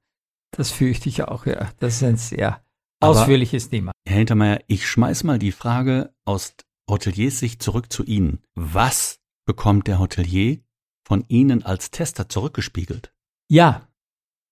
das 0.53 0.71
fürchte 0.71 1.09
ich 1.09 1.23
auch, 1.25 1.47
ja. 1.47 1.71
Das 1.79 1.97
ist 1.97 2.03
ein 2.03 2.17
sehr 2.17 2.63
Ausführliches 3.03 3.69
Thema. 3.69 3.93
Herr 4.07 4.19
Hintermeier, 4.19 4.61
ich 4.69 4.87
schmeiß 4.87 5.25
mal 5.25 5.39
die 5.39 5.51
Frage 5.51 6.15
aus 6.25 6.55
Hoteliers 6.89 7.41
Sicht 7.41 7.63
zurück 7.63 7.93
zu 7.93 8.05
Ihnen. 8.05 8.45
Was 8.55 9.19
bekommt 9.45 9.89
der 9.89 9.99
Hotelier 9.99 10.59
von 11.05 11.25
Ihnen 11.27 11.65
als 11.65 11.91
Tester 11.91 12.29
zurückgespiegelt? 12.29 13.13
Ja, 13.49 13.89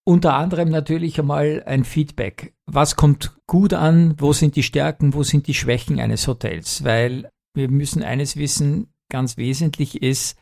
unter 0.04 0.35
anderem 0.35 0.69
natürlich 0.71 1.21
einmal 1.21 1.62
ein 1.64 1.85
Feedback. 1.85 2.54
Was 2.66 2.97
kommt 2.97 3.37
gut 3.47 3.73
an? 3.73 4.14
Wo 4.19 4.33
sind 4.33 4.57
die 4.57 4.64
Stärken? 4.64 5.14
Wo 5.14 5.23
sind 5.23 5.47
die 5.47 5.54
Schwächen 5.54 6.00
eines 6.00 6.26
Hotels? 6.26 6.83
Weil 6.83 7.30
wir 7.54 7.71
müssen 7.71 8.02
eines 8.02 8.37
wissen, 8.37 8.92
ganz 9.11 9.37
wesentlich 9.37 10.02
ist, 10.02 10.37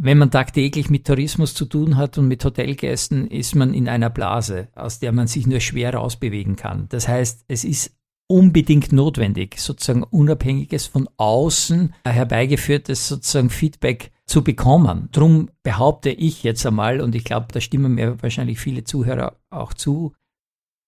wenn 0.00 0.18
man 0.18 0.30
tagtäglich 0.30 0.90
mit 0.90 1.06
Tourismus 1.06 1.54
zu 1.54 1.64
tun 1.64 1.96
hat 1.96 2.18
und 2.18 2.28
mit 2.28 2.44
Hotelgästen, 2.44 3.26
ist 3.26 3.56
man 3.56 3.74
in 3.74 3.88
einer 3.88 4.10
Blase, 4.10 4.68
aus 4.74 5.00
der 5.00 5.12
man 5.12 5.26
sich 5.26 5.46
nur 5.46 5.60
schwer 5.60 5.94
rausbewegen 5.94 6.54
kann. 6.54 6.86
Das 6.88 7.08
heißt, 7.08 7.44
es 7.48 7.64
ist 7.64 7.96
unbedingt 8.28 8.92
notwendig, 8.92 9.58
sozusagen 9.58 10.04
unabhängiges 10.04 10.86
von 10.86 11.08
außen 11.16 11.94
herbeigeführtes 12.04 13.08
sozusagen 13.08 13.50
Feedback 13.50 14.12
zu 14.26 14.44
bekommen. 14.44 15.08
Drum 15.10 15.50
behaupte 15.62 16.10
ich 16.10 16.44
jetzt 16.44 16.64
einmal, 16.64 17.00
und 17.00 17.14
ich 17.14 17.24
glaube, 17.24 17.48
da 17.50 17.60
stimmen 17.60 17.94
mir 17.94 18.22
wahrscheinlich 18.22 18.60
viele 18.60 18.84
Zuhörer 18.84 19.40
auch 19.50 19.74
zu, 19.74 20.14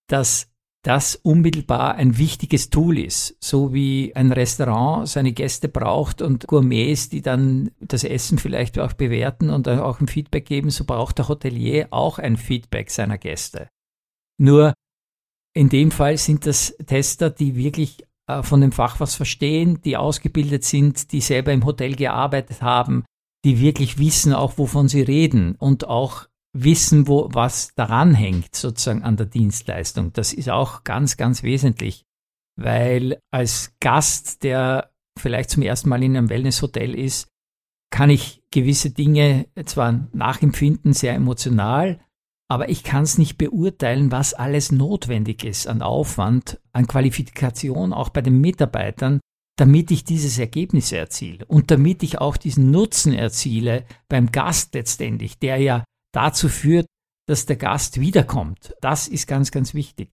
dass 0.06 0.50
das 0.82 1.14
unmittelbar 1.14 1.96
ein 1.96 2.16
wichtiges 2.16 2.70
Tool 2.70 2.99
ist, 2.99 3.37
so 3.38 3.75
wie 3.75 4.16
ein 4.16 4.32
Restaurant 4.32 5.06
seine 5.08 5.32
Gäste 5.32 5.68
braucht 5.68 6.22
und 6.22 6.46
Gourmets, 6.46 7.10
die 7.10 7.20
dann 7.20 7.70
das 7.80 8.02
Essen 8.02 8.38
vielleicht 8.38 8.78
auch 8.78 8.94
bewerten 8.94 9.50
und 9.50 9.68
auch 9.68 10.00
ein 10.00 10.08
Feedback 10.08 10.46
geben, 10.46 10.70
so 10.70 10.84
braucht 10.84 11.18
der 11.18 11.28
Hotelier 11.28 11.88
auch 11.90 12.18
ein 12.18 12.37
Feedback 12.37 12.90
seiner 12.90 13.18
Gäste. 13.18 13.68
Nur 14.38 14.72
in 15.54 15.68
dem 15.68 15.90
Fall 15.90 16.16
sind 16.16 16.46
das 16.46 16.75
Tester, 16.87 17.28
die 17.28 17.56
wirklich 17.56 18.06
äh, 18.26 18.42
von 18.42 18.62
dem 18.62 18.72
Fach 18.72 19.00
was 19.00 19.14
verstehen, 19.14 19.82
die 19.82 19.99
ausgebildet 19.99 20.64
sind, 20.64 21.12
die 21.12 21.20
selber 21.20 21.52
im 21.52 21.66
Hotel 21.66 21.94
gearbeitet 21.94 22.62
haben, 22.62 23.04
die 23.44 23.60
wirklich 23.60 23.99
wissen 23.99 24.32
auch, 24.32 24.56
wovon 24.56 24.88
sie 24.88 25.02
reden 25.02 25.56
und 25.56 25.87
auch 25.87 26.26
wissen, 26.52 27.07
wo 27.07 27.28
was 27.33 27.75
daran 27.75 28.14
hängt, 28.14 28.54
sozusagen 28.54 29.02
an 29.02 29.16
der 29.16 29.26
Dienstleistung. 29.26 30.12
Das 30.12 30.33
ist 30.33 30.50
auch 30.50 30.85
ganz, 30.85 31.16
ganz 31.16 31.42
wesentlich, 31.42 32.04
weil 32.57 33.19
als 33.30 33.75
Gast, 33.80 34.42
der 34.42 34.90
vielleicht 35.19 35.50
zum 35.50 35.62
ersten 35.62 35.88
Mal 35.88 36.02
in 36.02 36.16
einem 36.16 36.28
Wellnesshotel 36.28 36.95
ist, 36.95 37.28
kann 37.92 38.11
ich 38.11 38.42
gewisse 38.52 38.90
Dinge 38.90 39.47
zwar 39.64 40.09
nachempfinden, 40.12 40.92
sehr 40.92 41.14
emotional, 41.14 42.00
aber 42.49 42.69
ich 42.69 42.83
kann 42.83 43.04
es 43.04 43.19
nicht 43.19 43.38
beurteilen, 43.38 44.11
was 44.11 44.35
alles 44.35 44.73
notwendig 44.73 45.45
ist 45.45 45.69
an 45.69 45.83
Aufwand, 45.83 46.61
an 46.73 46.87
Qualifikation, 46.87 47.92
auch 47.92 48.09
bei 48.09 48.23
den 48.23 48.40
Mitarbeitern, 48.40 49.21
damit 49.57 49.90
ich 49.90 50.04
dieses 50.04 50.38
Ergebnis 50.38 50.90
erziele 50.90 51.45
und 51.47 51.71
damit 51.71 52.02
ich 52.02 52.19
auch 52.19 52.37
diesen 52.37 52.71
Nutzen 52.71 53.12
erziele 53.12 53.85
beim 54.09 54.33
Gast 54.33 54.75
letztendlich, 54.75 55.38
der 55.38 55.59
ja 55.59 55.85
dazu 56.12 56.48
führt, 56.48 56.86
dass 57.26 57.46
der 57.46 57.56
Gast 57.56 58.00
wiederkommt. 58.00 58.74
Das 58.80 59.08
ist 59.08 59.26
ganz, 59.26 59.50
ganz 59.50 59.74
wichtig. 59.74 60.10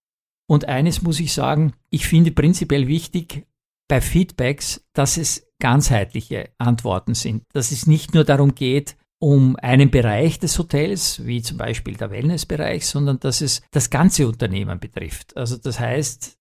Und 0.50 0.66
eines 0.66 1.02
muss 1.02 1.20
ich 1.20 1.34
sagen, 1.34 1.74
ich 1.90 2.08
finde 2.08 2.32
prinzipiell 2.32 2.88
wichtig 2.88 3.48
bei 3.88 4.02
Feedbacks, 4.02 4.86
dass 4.94 5.18
es 5.18 5.48
ganzheitliche 5.60 6.52
Antworten 6.58 7.16
sind. 7.16 7.44
Dass 7.54 7.72
es 7.72 7.88
nicht 7.88 8.14
nur 8.14 8.24
darum 8.24 8.56
geht, 8.56 8.96
um 9.20 9.56
einen 9.56 9.90
Bereich 9.90 10.40
des 10.40 10.60
Hotels, 10.60 11.26
wie 11.26 11.42
zum 11.42 11.58
Beispiel 11.58 11.96
der 11.96 12.12
Wellnessbereich, 12.12 12.86
sondern 12.86 13.20
dass 13.20 13.42
es 13.42 13.62
das 13.72 13.90
ganze 13.90 14.28
Unternehmen 14.28 14.80
betrifft. 14.80 15.36
Also 15.36 15.58
das 15.58 15.80
heißt, 15.80 16.38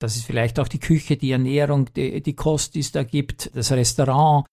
dass 0.00 0.16
es 0.16 0.22
vielleicht 0.22 0.60
auch 0.60 0.68
die 0.68 0.78
Küche, 0.78 1.16
die 1.16 1.32
Ernährung, 1.32 1.92
die, 1.94 2.22
die 2.22 2.34
Kost, 2.34 2.76
die 2.76 2.80
es 2.80 2.92
da 2.92 3.02
gibt, 3.02 3.50
das 3.54 3.72
Restaurant, 3.72 4.46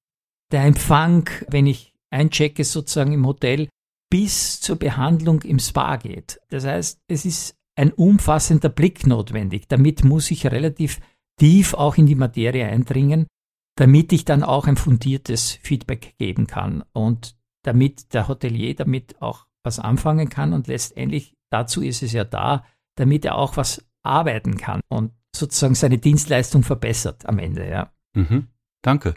der 0.52 0.64
Empfang, 0.64 1.30
wenn 1.50 1.68
ich 1.68 1.94
einchecke 2.12 2.64
sozusagen 2.64 3.14
im 3.14 3.28
Hotel, 3.28 3.70
bis 4.10 4.62
zur 4.62 4.78
Behandlung 4.78 5.42
im 5.42 5.60
Spa 5.60 5.98
geht. 5.98 6.40
Das 6.50 6.66
heißt, 6.66 7.02
es 7.08 7.26
ist 7.26 7.58
ein 7.76 7.92
umfassender 7.92 8.70
Blick 8.70 9.06
notwendig. 9.06 9.68
Damit 9.68 10.04
muss 10.04 10.32
ich 10.32 10.48
relativ 10.48 11.00
tief 11.38 11.74
auch 11.74 11.98
in 11.98 12.06
die 12.06 12.16
Materie 12.16 12.66
eindringen, 12.66 13.28
damit 13.76 14.14
ich 14.14 14.26
dann 14.26 14.44
auch 14.44 14.68
ein 14.68 14.78
fundiertes 14.78 15.52
Feedback 15.52 16.16
geben 16.18 16.48
kann 16.48 16.84
und 16.94 17.36
damit 17.64 18.14
der 18.14 18.28
Hotelier 18.28 18.76
damit 18.76 19.22
auch 19.22 19.48
was 19.64 19.80
anfangen 19.80 20.30
kann 20.30 20.54
und 20.54 20.68
letztendlich 20.68 21.36
dazu 21.50 21.82
ist 21.82 22.04
es 22.04 22.14
ja 22.14 22.24
da, 22.24 22.64
damit 22.96 23.26
er 23.26 23.36
auch 23.36 23.58
was 23.58 23.84
arbeiten 24.04 24.58
kann 24.58 24.82
und 24.88 25.12
sozusagen 25.36 25.76
seine 25.76 25.98
Dienstleistung 25.98 26.64
verbessert 26.64 27.26
am 27.26 27.40
Ende, 27.40 27.68
ja. 27.68 27.92
Mhm. 28.14 28.48
Danke. 28.82 29.16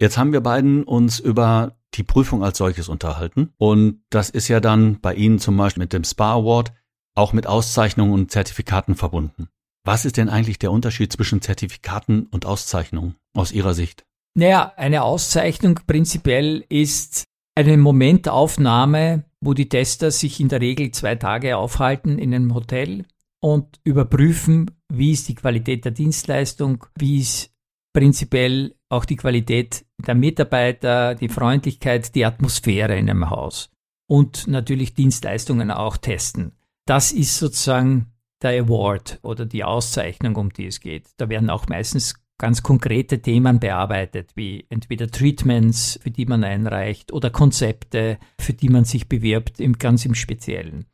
Jetzt 0.00 0.18
haben 0.18 0.32
wir 0.32 0.40
beiden 0.40 0.82
uns 0.82 1.20
über 1.20 1.76
die 1.94 2.02
Prüfung 2.02 2.44
als 2.44 2.58
solches 2.58 2.88
unterhalten 2.88 3.52
und 3.56 4.02
das 4.10 4.30
ist 4.30 4.48
ja 4.48 4.60
dann 4.60 5.00
bei 5.00 5.14
Ihnen 5.14 5.38
zum 5.38 5.56
Beispiel 5.56 5.82
mit 5.82 5.92
dem 5.92 6.04
Spa 6.04 6.34
Award 6.34 6.72
auch 7.14 7.32
mit 7.32 7.46
Auszeichnungen 7.46 8.12
und 8.12 8.30
Zertifikaten 8.30 8.96
verbunden. 8.96 9.48
Was 9.84 10.04
ist 10.04 10.16
denn 10.16 10.28
eigentlich 10.28 10.58
der 10.58 10.72
Unterschied 10.72 11.12
zwischen 11.12 11.42
Zertifikaten 11.42 12.26
und 12.30 12.46
Auszeichnungen 12.46 13.16
aus 13.34 13.52
Ihrer 13.52 13.74
Sicht? 13.74 14.04
Naja, 14.34 14.72
eine 14.76 15.04
Auszeichnung 15.04 15.80
prinzipiell 15.86 16.64
ist 16.68 17.24
eine 17.54 17.76
Momentaufnahme, 17.76 19.24
wo 19.40 19.54
die 19.54 19.68
Tester 19.68 20.10
sich 20.10 20.40
in 20.40 20.48
der 20.48 20.60
Regel 20.60 20.90
zwei 20.90 21.14
Tage 21.14 21.56
aufhalten 21.56 22.18
in 22.18 22.34
einem 22.34 22.54
Hotel 22.54 23.04
und 23.40 23.78
überprüfen, 23.84 24.70
wie 24.90 25.12
ist 25.12 25.28
die 25.28 25.34
Qualität 25.34 25.84
der 25.84 25.92
Dienstleistung, 25.92 26.86
wie 26.96 27.20
ist 27.20 27.53
prinzipiell 27.94 28.74
auch 28.90 29.06
die 29.06 29.16
Qualität 29.16 29.86
der 30.06 30.14
Mitarbeiter, 30.14 31.14
die 31.14 31.28
Freundlichkeit, 31.28 32.14
die 32.14 32.26
Atmosphäre 32.26 32.98
in 32.98 33.08
einem 33.08 33.30
Haus 33.30 33.70
und 34.06 34.46
natürlich 34.46 34.94
Dienstleistungen 34.94 35.70
auch 35.70 35.96
testen. 35.96 36.52
Das 36.86 37.12
ist 37.12 37.38
sozusagen 37.38 38.12
der 38.42 38.62
Award 38.62 39.20
oder 39.22 39.46
die 39.46 39.64
Auszeichnung, 39.64 40.36
um 40.36 40.52
die 40.52 40.66
es 40.66 40.80
geht. 40.80 41.08
Da 41.16 41.30
werden 41.30 41.48
auch 41.48 41.68
meistens 41.68 42.14
ganz 42.38 42.62
konkrete 42.62 43.22
Themen 43.22 43.60
bearbeitet, 43.60 44.32
wie 44.34 44.66
entweder 44.68 45.08
Treatments, 45.08 45.98
für 46.02 46.10
die 46.10 46.26
man 46.26 46.44
einreicht, 46.44 47.12
oder 47.12 47.30
Konzepte, 47.30 48.18
für 48.40 48.52
die 48.52 48.68
man 48.68 48.84
sich 48.84 49.08
bewirbt, 49.08 49.60
im, 49.60 49.78
ganz 49.78 50.04
im 50.04 50.14
Speziellen. 50.14 50.86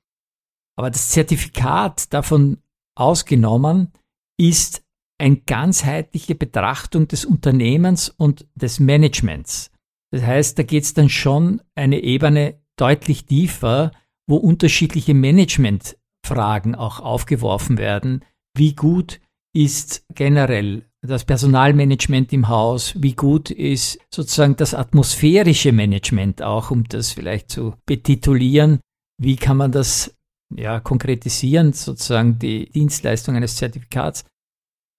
Aber 0.76 0.90
das 0.90 1.08
Zertifikat 1.08 2.12
davon 2.12 2.58
ausgenommen 2.94 3.92
ist 4.38 4.84
eine 5.20 5.36
ganzheitliche 5.36 6.34
Betrachtung 6.34 7.06
des 7.06 7.24
Unternehmens 7.24 8.08
und 8.08 8.46
des 8.54 8.80
Managements. 8.80 9.70
Das 10.12 10.22
heißt, 10.22 10.58
da 10.58 10.62
geht 10.62 10.84
es 10.84 10.94
dann 10.94 11.08
schon 11.08 11.62
eine 11.74 12.00
Ebene 12.00 12.60
deutlich 12.76 13.26
tiefer, 13.26 13.92
wo 14.26 14.36
unterschiedliche 14.36 15.14
Managementfragen 15.14 16.74
auch 16.74 17.00
aufgeworfen 17.00 17.78
werden. 17.78 18.24
Wie 18.56 18.74
gut 18.74 19.20
ist 19.54 20.04
generell 20.14 20.86
das 21.02 21.24
Personalmanagement 21.24 22.32
im 22.32 22.48
Haus? 22.48 22.94
Wie 22.96 23.14
gut 23.14 23.50
ist 23.50 23.98
sozusagen 24.12 24.56
das 24.56 24.74
atmosphärische 24.74 25.72
Management 25.72 26.42
auch, 26.42 26.70
um 26.70 26.84
das 26.84 27.12
vielleicht 27.12 27.50
zu 27.50 27.74
betitulieren? 27.86 28.80
Wie 29.18 29.36
kann 29.36 29.56
man 29.56 29.72
das 29.72 30.16
ja, 30.54 30.80
konkretisieren, 30.80 31.72
sozusagen 31.72 32.38
die 32.38 32.70
Dienstleistung 32.70 33.36
eines 33.36 33.56
Zertifikats? 33.56 34.24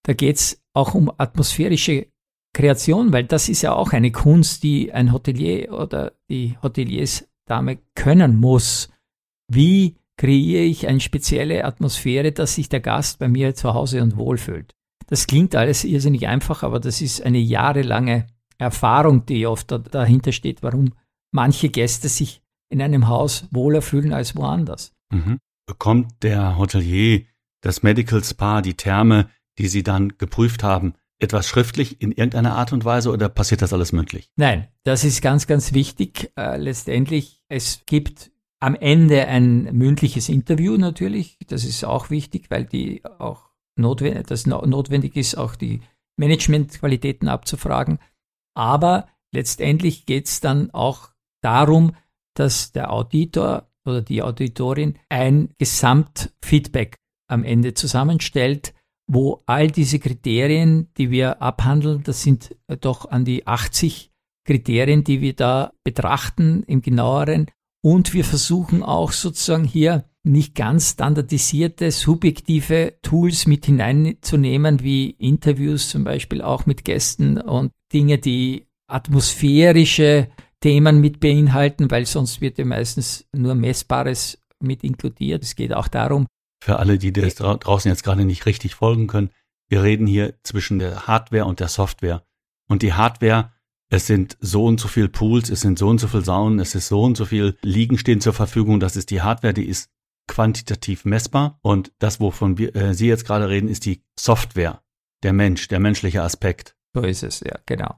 Da 0.03 0.13
geht 0.13 0.37
es 0.37 0.61
auch 0.73 0.93
um 0.93 1.11
atmosphärische 1.17 2.07
Kreation, 2.53 3.13
weil 3.13 3.25
das 3.25 3.49
ist 3.49 3.61
ja 3.61 3.73
auch 3.73 3.93
eine 3.93 4.11
Kunst, 4.11 4.63
die 4.63 4.91
ein 4.91 5.13
Hotelier 5.13 5.71
oder 5.71 6.13
die 6.29 6.57
Hoteliersdame 6.61 7.79
können 7.95 8.35
muss. 8.35 8.89
Wie 9.47 9.97
kreiere 10.17 10.63
ich 10.63 10.87
eine 10.87 10.99
spezielle 10.99 11.63
Atmosphäre, 11.65 12.31
dass 12.31 12.55
sich 12.55 12.69
der 12.69 12.81
Gast 12.81 13.19
bei 13.19 13.27
mir 13.27 13.55
zu 13.55 13.73
Hause 13.73 14.01
und 14.01 14.17
wohlfühlt? 14.17 14.75
Das 15.07 15.27
klingt 15.27 15.55
alles 15.55 15.83
irrsinnig 15.83 16.27
einfach, 16.27 16.63
aber 16.63 16.79
das 16.79 17.01
ist 17.01 17.25
eine 17.25 17.39
jahrelange 17.39 18.27
Erfahrung, 18.57 19.25
die 19.25 19.47
oft 19.47 19.71
dahinter 19.91 20.31
steht, 20.31 20.61
warum 20.63 20.93
manche 21.31 21.69
Gäste 21.69 22.09
sich 22.09 22.41
in 22.69 22.81
einem 22.81 23.07
Haus 23.07 23.47
wohler 23.51 23.81
fühlen 23.81 24.13
als 24.13 24.35
woanders. 24.35 24.93
Mhm. 25.11 25.39
Bekommt 25.65 26.23
der 26.23 26.57
Hotelier 26.57 27.25
das 27.61 27.83
Medical 27.83 28.23
Spa, 28.23 28.61
die 28.61 28.75
Therme, 28.75 29.29
die 29.57 29.67
Sie 29.67 29.83
dann 29.83 30.17
geprüft 30.17 30.63
haben, 30.63 30.95
etwas 31.19 31.47
schriftlich 31.47 32.01
in 32.01 32.11
irgendeiner 32.11 32.55
Art 32.55 32.73
und 32.73 32.83
Weise 32.83 33.11
oder 33.11 33.29
passiert 33.29 33.61
das 33.61 33.73
alles 33.73 33.91
mündlich? 33.91 34.29
Nein, 34.35 34.67
das 34.83 35.03
ist 35.03 35.21
ganz, 35.21 35.47
ganz 35.47 35.73
wichtig. 35.73 36.31
Äh, 36.35 36.57
letztendlich, 36.57 37.41
es 37.47 37.83
gibt 37.85 38.31
am 38.59 38.75
Ende 38.75 39.27
ein 39.27 39.63
mündliches 39.75 40.29
Interview 40.29 40.77
natürlich. 40.77 41.37
Das 41.47 41.63
ist 41.63 41.83
auch 41.83 42.09
wichtig, 42.09 42.49
weil 42.49 42.65
die 42.65 43.03
auch 43.19 43.49
notwendig, 43.75 44.27
das 44.27 44.45
notwendig 44.45 45.15
ist, 45.15 45.37
auch 45.37 45.55
die 45.55 45.81
Managementqualitäten 46.17 47.27
abzufragen. 47.27 47.99
Aber 48.55 49.07
letztendlich 49.31 50.05
geht 50.05 50.27
es 50.27 50.41
dann 50.41 50.71
auch 50.71 51.09
darum, 51.41 51.95
dass 52.35 52.71
der 52.71 52.91
Auditor 52.91 53.69
oder 53.85 54.01
die 54.01 54.21
Auditorin 54.21 54.97
ein 55.09 55.53
Gesamtfeedback 55.57 56.97
am 57.27 57.43
Ende 57.43 57.73
zusammenstellt, 57.73 58.73
wo 59.13 59.43
all 59.45 59.67
diese 59.67 59.99
Kriterien, 59.99 60.87
die 60.97 61.11
wir 61.11 61.41
abhandeln, 61.41 62.01
das 62.03 62.23
sind 62.23 62.55
doch 62.79 63.09
an 63.11 63.25
die 63.25 63.45
80 63.45 64.09
Kriterien, 64.45 65.03
die 65.03 65.19
wir 65.19 65.33
da 65.33 65.73
betrachten 65.83 66.63
im 66.63 66.81
genaueren. 66.81 67.47
Und 67.83 68.13
wir 68.13 68.23
versuchen 68.23 68.83
auch 68.83 69.11
sozusagen 69.11 69.65
hier 69.65 70.05
nicht 70.23 70.55
ganz 70.55 70.91
standardisierte, 70.91 71.91
subjektive 71.91 72.99
Tools 73.01 73.47
mit 73.47 73.65
hineinzunehmen, 73.65 74.81
wie 74.81 75.09
Interviews 75.09 75.89
zum 75.89 76.05
Beispiel 76.05 76.41
auch 76.41 76.65
mit 76.65 76.85
Gästen 76.85 77.37
und 77.37 77.71
Dinge, 77.91 78.17
die 78.17 78.67
atmosphärische 78.87 80.29
Themen 80.61 81.01
mit 81.01 81.19
beinhalten, 81.19 81.91
weil 81.91 82.05
sonst 82.05 82.39
wird 82.39 82.59
ja 82.59 82.65
meistens 82.65 83.27
nur 83.35 83.55
Messbares 83.55 84.41
mit 84.61 84.83
inkludiert. 84.83 85.43
Es 85.43 85.55
geht 85.55 85.73
auch 85.73 85.89
darum, 85.89 86.27
für 86.61 86.79
alle, 86.79 86.97
die 86.97 87.11
das 87.11 87.35
draußen 87.35 87.89
jetzt 87.89 88.03
gerade 88.03 88.23
nicht 88.23 88.45
richtig 88.45 88.75
folgen 88.75 89.07
können, 89.07 89.31
wir 89.67 89.83
reden 89.83 90.05
hier 90.05 90.35
zwischen 90.43 90.79
der 90.79 91.07
Hardware 91.07 91.45
und 91.45 91.59
der 91.59 91.69
Software. 91.69 92.23
Und 92.67 92.81
die 92.81 92.93
Hardware, 92.93 93.51
es 93.89 94.05
sind 94.05 94.37
so 94.39 94.65
und 94.65 94.79
so 94.79 94.87
viel 94.87 95.09
Pools, 95.09 95.49
es 95.49 95.61
sind 95.61 95.79
so 95.79 95.87
und 95.87 95.99
so 95.99 96.07
viel 96.07 96.23
Saunen, 96.23 96.59
es 96.59 96.75
ist 96.75 96.87
so 96.87 97.01
und 97.01 97.17
so 97.17 97.25
viel 97.25 97.57
Liegen 97.61 97.97
stehen 97.97 98.21
zur 98.21 98.33
Verfügung. 98.33 98.79
Das 98.79 98.95
ist 98.95 99.11
die 99.11 99.21
Hardware, 99.21 99.53
die 99.53 99.65
ist 99.65 99.89
quantitativ 100.27 101.05
messbar. 101.05 101.57
Und 101.61 101.93
das, 101.99 102.19
wovon 102.19 102.57
wir, 102.57 102.75
äh, 102.75 102.93
Sie 102.93 103.07
jetzt 103.07 103.25
gerade 103.25 103.49
reden, 103.49 103.69
ist 103.69 103.85
die 103.85 104.03
Software, 104.19 104.83
der 105.23 105.33
Mensch, 105.33 105.67
der 105.67 105.79
menschliche 105.79 106.21
Aspekt. 106.21 106.75
So 106.93 107.01
ist 107.01 107.23
es, 107.23 107.39
ja, 107.39 107.57
genau. 107.65 107.95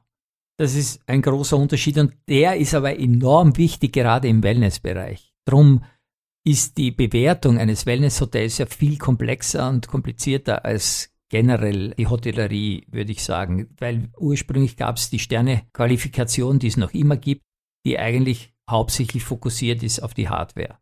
Das 0.57 0.75
ist 0.75 1.01
ein 1.07 1.23
großer 1.23 1.57
Unterschied 1.57 1.97
und 1.97 2.13
der 2.29 2.57
ist 2.57 2.75
aber 2.75 2.99
enorm 2.99 3.57
wichtig, 3.57 3.93
gerade 3.93 4.27
im 4.27 4.43
Wellnessbereich. 4.43 5.33
Drum 5.45 5.83
ist 6.43 6.77
die 6.77 6.91
Bewertung 6.91 7.57
eines 7.57 7.85
Wellnesshotels 7.85 8.57
ja 8.57 8.65
viel 8.65 8.97
komplexer 8.97 9.69
und 9.69 9.87
komplizierter 9.87 10.65
als 10.65 11.11
generell 11.29 11.95
die 11.97 12.07
Hotellerie, 12.07 12.85
würde 12.91 13.11
ich 13.11 13.23
sagen, 13.23 13.69
weil 13.79 14.09
ursprünglich 14.17 14.77
gab 14.77 14.97
es 14.97 15.09
die 15.09 15.19
Sternequalifikation, 15.19 16.59
die 16.59 16.67
es 16.67 16.77
noch 16.77 16.93
immer 16.93 17.17
gibt, 17.17 17.41
die 17.85 17.97
eigentlich 17.97 18.53
hauptsächlich 18.69 19.23
fokussiert 19.23 19.83
ist 19.83 20.01
auf 20.01 20.13
die 20.13 20.29
Hardware. 20.29 20.77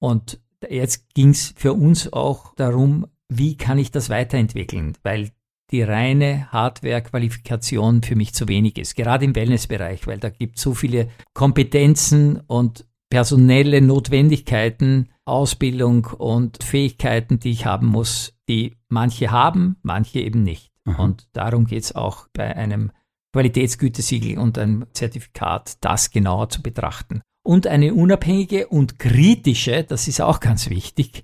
Und 0.00 0.40
jetzt 0.68 1.14
ging 1.14 1.30
es 1.30 1.54
für 1.56 1.72
uns 1.72 2.12
auch 2.12 2.54
darum, 2.56 3.06
wie 3.28 3.56
kann 3.56 3.78
ich 3.78 3.90
das 3.90 4.10
weiterentwickeln, 4.10 4.96
weil 5.02 5.30
die 5.70 5.82
reine 5.82 6.50
Hardware-Qualifikation 6.50 8.02
für 8.02 8.16
mich 8.16 8.32
zu 8.32 8.48
wenig 8.48 8.78
ist, 8.78 8.94
gerade 8.94 9.24
im 9.24 9.34
Wellnessbereich, 9.34 10.06
weil 10.06 10.18
da 10.18 10.30
gibt 10.30 10.56
es 10.56 10.62
so 10.62 10.74
viele 10.74 11.10
Kompetenzen 11.34 12.40
und 12.46 12.87
personelle 13.10 13.80
Notwendigkeiten, 13.80 15.08
Ausbildung 15.24 16.06
und 16.06 16.62
Fähigkeiten, 16.62 17.38
die 17.38 17.50
ich 17.50 17.66
haben 17.66 17.86
muss, 17.86 18.34
die 18.48 18.76
manche 18.88 19.30
haben, 19.30 19.76
manche 19.82 20.20
eben 20.20 20.42
nicht. 20.42 20.72
Mhm. 20.84 20.96
Und 20.96 21.28
darum 21.32 21.66
geht 21.66 21.84
es 21.84 21.94
auch 21.94 22.28
bei 22.32 22.56
einem 22.56 22.90
Qualitätsgütesiegel 23.32 24.38
und 24.38 24.58
einem 24.58 24.86
Zertifikat, 24.92 25.76
das 25.82 26.10
genauer 26.10 26.48
zu 26.48 26.62
betrachten. 26.62 27.20
Und 27.44 27.66
eine 27.66 27.94
unabhängige 27.94 28.68
und 28.68 28.98
kritische, 28.98 29.84
das 29.84 30.08
ist 30.08 30.20
auch 30.20 30.40
ganz 30.40 30.68
wichtig, 30.70 31.22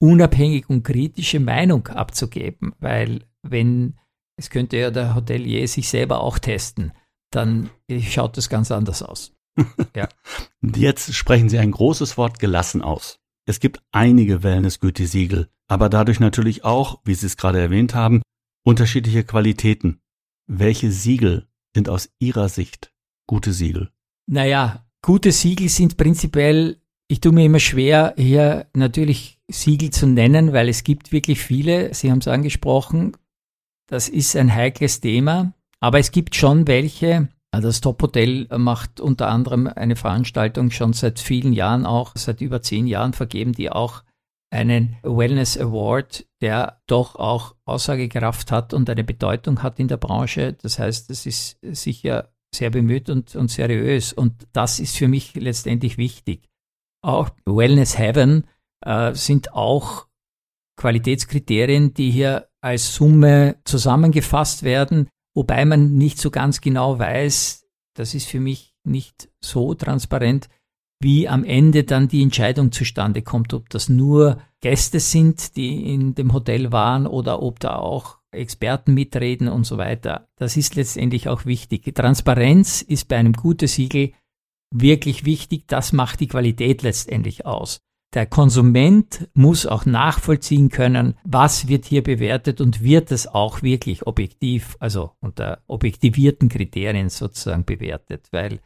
unabhängig 0.00 0.68
und 0.68 0.82
kritische 0.82 1.40
Meinung 1.40 1.86
abzugeben, 1.88 2.74
weil 2.78 3.24
wenn, 3.42 3.98
es 4.36 4.50
könnte 4.50 4.76
ja 4.76 4.90
der 4.90 5.14
Hotelier 5.14 5.66
sich 5.66 5.88
selber 5.88 6.20
auch 6.20 6.38
testen, 6.38 6.92
dann 7.30 7.70
schaut 8.02 8.36
das 8.36 8.48
ganz 8.48 8.70
anders 8.70 9.02
aus. 9.02 9.32
Ja. 9.94 10.08
Jetzt 10.62 11.14
sprechen 11.14 11.48
Sie 11.48 11.58
ein 11.58 11.70
großes 11.70 12.16
Wort 12.16 12.38
gelassen 12.38 12.82
aus. 12.82 13.20
Es 13.46 13.60
gibt 13.60 13.82
einige 13.92 14.42
Wellness-Gütesiegel, 14.42 15.48
aber 15.68 15.88
dadurch 15.88 16.20
natürlich 16.20 16.64
auch, 16.64 17.00
wie 17.04 17.14
Sie 17.14 17.26
es 17.26 17.36
gerade 17.36 17.60
erwähnt 17.60 17.94
haben, 17.94 18.22
unterschiedliche 18.64 19.24
Qualitäten. 19.24 20.00
Welche 20.46 20.90
Siegel 20.90 21.46
sind 21.74 21.88
aus 21.88 22.10
Ihrer 22.18 22.48
Sicht 22.48 22.92
gute 23.26 23.52
Siegel? 23.52 23.90
Naja, 24.26 24.86
gute 25.02 25.32
Siegel 25.32 25.68
sind 25.68 25.96
prinzipiell, 25.96 26.80
ich 27.08 27.20
tue 27.20 27.32
mir 27.32 27.44
immer 27.44 27.60
schwer, 27.60 28.14
hier 28.16 28.66
natürlich 28.74 29.38
Siegel 29.48 29.90
zu 29.90 30.06
nennen, 30.06 30.52
weil 30.52 30.68
es 30.68 30.84
gibt 30.84 31.12
wirklich 31.12 31.40
viele, 31.40 31.92
Sie 31.94 32.10
haben 32.10 32.18
es 32.18 32.28
angesprochen, 32.28 33.16
das 33.86 34.08
ist 34.08 34.34
ein 34.36 34.54
heikles 34.54 35.00
Thema, 35.00 35.52
aber 35.80 35.98
es 35.98 36.10
gibt 36.10 36.34
schon 36.34 36.66
welche, 36.66 37.28
Das 37.60 37.80
Top 37.80 38.00
Hotel 38.02 38.46
macht 38.56 39.00
unter 39.00 39.28
anderem 39.28 39.66
eine 39.66 39.96
Veranstaltung 39.96 40.70
schon 40.70 40.92
seit 40.92 41.18
vielen 41.20 41.52
Jahren 41.52 41.86
auch, 41.86 42.12
seit 42.14 42.40
über 42.40 42.62
zehn 42.62 42.86
Jahren 42.86 43.12
vergeben, 43.12 43.52
die 43.52 43.70
auch 43.70 44.02
einen 44.50 44.96
Wellness 45.02 45.58
Award, 45.58 46.26
der 46.40 46.80
doch 46.86 47.16
auch 47.16 47.56
Aussagekraft 47.64 48.52
hat 48.52 48.72
und 48.72 48.88
eine 48.88 49.02
Bedeutung 49.02 49.62
hat 49.62 49.80
in 49.80 49.88
der 49.88 49.96
Branche. 49.96 50.52
Das 50.52 50.78
heißt, 50.78 51.10
es 51.10 51.26
ist 51.26 51.58
sicher 51.62 52.32
sehr 52.54 52.70
bemüht 52.70 53.10
und, 53.10 53.34
und 53.34 53.50
seriös 53.50 54.12
und 54.12 54.46
das 54.52 54.78
ist 54.78 54.96
für 54.96 55.08
mich 55.08 55.34
letztendlich 55.34 55.98
wichtig. 55.98 56.48
Auch 57.02 57.30
Wellness 57.44 57.98
Heaven 57.98 58.46
äh, 58.86 59.12
sind 59.14 59.52
auch 59.52 60.06
Qualitätskriterien, 60.76 61.94
die 61.94 62.10
hier 62.10 62.48
als 62.60 62.94
Summe 62.94 63.56
zusammengefasst 63.64 64.62
werden, 64.62 65.08
wobei 65.34 65.64
man 65.64 65.94
nicht 65.94 66.18
so 66.18 66.30
ganz 66.30 66.60
genau 66.60 66.98
weiß, 66.98 67.66
das 67.94 68.14
ist 68.14 68.26
für 68.26 68.40
mich 68.40 68.74
nicht 68.84 69.28
so 69.40 69.74
transparent, 69.74 70.48
wie 71.00 71.28
am 71.28 71.44
Ende 71.44 71.84
dann 71.84 72.08
die 72.08 72.22
Entscheidung 72.22 72.72
zustande 72.72 73.22
kommt, 73.22 73.52
ob 73.52 73.68
das 73.68 73.88
nur 73.88 74.38
Gäste 74.60 75.00
sind, 75.00 75.56
die 75.56 75.92
in 75.92 76.14
dem 76.14 76.32
Hotel 76.32 76.72
waren 76.72 77.06
oder 77.06 77.42
ob 77.42 77.60
da 77.60 77.76
auch 77.76 78.18
Experten 78.30 78.94
mitreden 78.94 79.48
und 79.48 79.64
so 79.64 79.76
weiter. 79.76 80.26
Das 80.36 80.56
ist 80.56 80.74
letztendlich 80.76 81.28
auch 81.28 81.44
wichtig. 81.44 81.94
Transparenz 81.94 82.82
ist 82.82 83.08
bei 83.08 83.16
einem 83.16 83.34
guten 83.34 83.68
Siegel 83.68 84.12
wirklich 84.72 85.24
wichtig. 85.24 85.64
Das 85.68 85.92
macht 85.92 86.20
die 86.20 86.28
Qualität 86.28 86.82
letztendlich 86.82 87.46
aus. 87.46 87.83
Der 88.14 88.26
Konsument 88.26 89.28
muss 89.34 89.66
auch 89.66 89.86
nachvollziehen 89.86 90.68
können, 90.68 91.14
was 91.24 91.66
wird 91.66 91.84
hier 91.84 92.02
bewertet 92.02 92.60
und 92.60 92.80
wird 92.80 93.10
es 93.10 93.26
auch 93.26 93.62
wirklich 93.62 94.06
objektiv, 94.06 94.76
also 94.78 95.10
unter 95.20 95.62
objektivierten 95.66 96.48
Kriterien 96.48 97.08
sozusagen 97.08 97.64
bewertet, 97.64 98.28
weil 98.30 98.60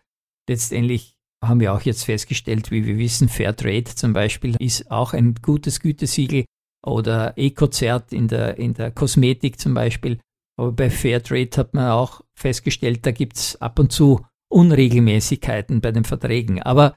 letztendlich 0.48 1.16
haben 1.42 1.60
wir 1.60 1.72
auch 1.72 1.80
jetzt 1.80 2.04
festgestellt, 2.04 2.70
wie 2.70 2.84
wir 2.84 2.98
wissen, 2.98 3.30
Fairtrade 3.30 3.94
zum 3.94 4.12
Beispiel 4.12 4.54
ist 4.58 4.90
auch 4.90 5.14
ein 5.14 5.36
gutes 5.40 5.80
Gütesiegel 5.80 6.44
oder 6.84 7.38
Ecozert 7.38 8.12
in 8.12 8.28
der, 8.28 8.58
in 8.58 8.74
der 8.74 8.90
Kosmetik 8.90 9.58
zum 9.58 9.72
Beispiel. 9.72 10.18
Aber 10.58 10.72
bei 10.72 10.90
Fairtrade 10.90 11.56
hat 11.56 11.72
man 11.72 11.90
auch 11.90 12.22
festgestellt, 12.34 13.06
da 13.06 13.12
gibt 13.12 13.36
es 13.36 13.60
ab 13.62 13.78
und 13.78 13.92
zu 13.92 14.26
Unregelmäßigkeiten 14.50 15.80
bei 15.80 15.92
den 15.92 16.04
Verträgen. 16.04 16.62
Aber 16.62 16.96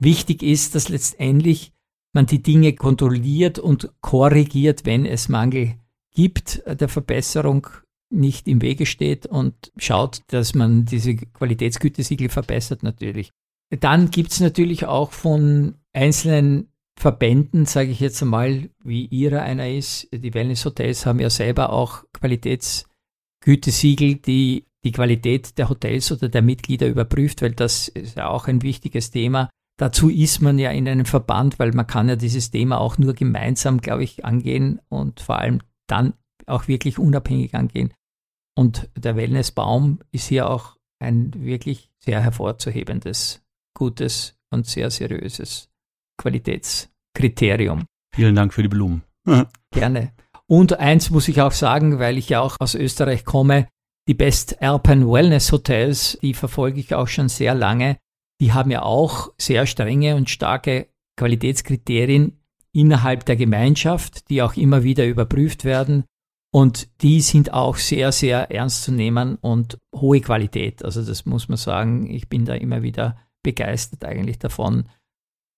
wichtig 0.00 0.42
ist, 0.42 0.74
dass 0.74 0.90
letztendlich 0.90 1.72
man 2.18 2.26
die 2.26 2.42
Dinge 2.42 2.72
kontrolliert 2.72 3.60
und 3.60 3.92
korrigiert, 4.00 4.84
wenn 4.84 5.06
es 5.06 5.28
Mangel 5.28 5.76
gibt, 6.12 6.60
der 6.66 6.88
Verbesserung 6.88 7.68
nicht 8.10 8.48
im 8.48 8.60
Wege 8.60 8.86
steht 8.86 9.26
und 9.26 9.70
schaut, 9.76 10.22
dass 10.26 10.52
man 10.52 10.84
diese 10.84 11.14
Qualitätsgütesiegel 11.14 12.28
verbessert 12.28 12.82
natürlich. 12.82 13.30
Dann 13.70 14.10
gibt 14.10 14.32
es 14.32 14.40
natürlich 14.40 14.84
auch 14.84 15.12
von 15.12 15.76
einzelnen 15.92 16.72
Verbänden, 16.98 17.66
sage 17.66 17.92
ich 17.92 18.00
jetzt 18.00 18.20
einmal, 18.20 18.68
wie 18.82 19.06
Ihrer 19.06 19.42
einer 19.42 19.70
ist. 19.70 20.08
Die 20.12 20.34
Wellness-Hotels 20.34 21.06
haben 21.06 21.20
ja 21.20 21.30
selber 21.30 21.72
auch 21.72 22.02
Qualitätsgütesiegel, 22.14 24.16
die 24.16 24.64
die 24.82 24.90
Qualität 24.90 25.56
der 25.56 25.68
Hotels 25.68 26.10
oder 26.10 26.28
der 26.28 26.42
Mitglieder 26.42 26.88
überprüft, 26.88 27.42
weil 27.42 27.52
das 27.52 27.86
ist 27.86 28.16
ja 28.16 28.28
auch 28.28 28.48
ein 28.48 28.62
wichtiges 28.62 29.12
Thema. 29.12 29.50
Dazu 29.78 30.10
ist 30.10 30.42
man 30.42 30.58
ja 30.58 30.70
in 30.72 30.88
einem 30.88 31.06
Verband, 31.06 31.58
weil 31.58 31.72
man 31.72 31.86
kann 31.86 32.08
ja 32.08 32.16
dieses 32.16 32.50
Thema 32.50 32.80
auch 32.80 32.98
nur 32.98 33.14
gemeinsam, 33.14 33.80
glaube 33.80 34.02
ich, 34.02 34.24
angehen 34.24 34.80
und 34.88 35.20
vor 35.20 35.38
allem 35.38 35.60
dann 35.86 36.14
auch 36.46 36.66
wirklich 36.66 36.98
unabhängig 36.98 37.54
angehen. 37.54 37.94
Und 38.56 38.90
der 38.96 39.14
Wellnessbaum 39.14 40.00
ist 40.10 40.26
hier 40.26 40.50
auch 40.50 40.76
ein 40.98 41.32
wirklich 41.34 41.92
sehr 42.00 42.20
hervorzuhebendes 42.20 43.44
gutes 43.76 44.36
und 44.50 44.66
sehr 44.66 44.90
seriöses 44.90 45.70
Qualitätskriterium. 46.20 47.84
Vielen 48.12 48.34
Dank 48.34 48.52
für 48.52 48.62
die 48.62 48.68
Blumen. 48.68 49.04
Gerne. 49.70 50.12
Und 50.48 50.80
eins 50.80 51.10
muss 51.10 51.28
ich 51.28 51.40
auch 51.40 51.52
sagen, 51.52 52.00
weil 52.00 52.18
ich 52.18 52.30
ja 52.30 52.40
auch 52.40 52.56
aus 52.58 52.74
Österreich 52.74 53.24
komme, 53.24 53.68
die 54.08 54.14
Best 54.14 54.60
Alpine 54.60 55.06
Wellness 55.06 55.52
Hotels, 55.52 56.18
die 56.22 56.34
verfolge 56.34 56.80
ich 56.80 56.94
auch 56.94 57.06
schon 57.06 57.28
sehr 57.28 57.54
lange. 57.54 57.98
Die 58.40 58.52
haben 58.52 58.70
ja 58.70 58.82
auch 58.82 59.32
sehr 59.38 59.66
strenge 59.66 60.16
und 60.16 60.30
starke 60.30 60.88
Qualitätskriterien 61.16 62.40
innerhalb 62.72 63.24
der 63.24 63.36
Gemeinschaft, 63.36 64.30
die 64.30 64.42
auch 64.42 64.54
immer 64.54 64.84
wieder 64.84 65.06
überprüft 65.06 65.64
werden. 65.64 66.04
Und 66.50 66.88
die 67.02 67.20
sind 67.20 67.52
auch 67.52 67.76
sehr, 67.76 68.12
sehr 68.12 68.50
ernst 68.50 68.84
zu 68.84 68.92
nehmen 68.92 69.36
und 69.36 69.78
hohe 69.94 70.20
Qualität. 70.20 70.84
Also 70.84 71.04
das 71.04 71.26
muss 71.26 71.48
man 71.48 71.58
sagen. 71.58 72.08
Ich 72.08 72.28
bin 72.28 72.44
da 72.44 72.54
immer 72.54 72.82
wieder 72.82 73.18
begeistert 73.42 74.04
eigentlich 74.04 74.38
davon, 74.38 74.88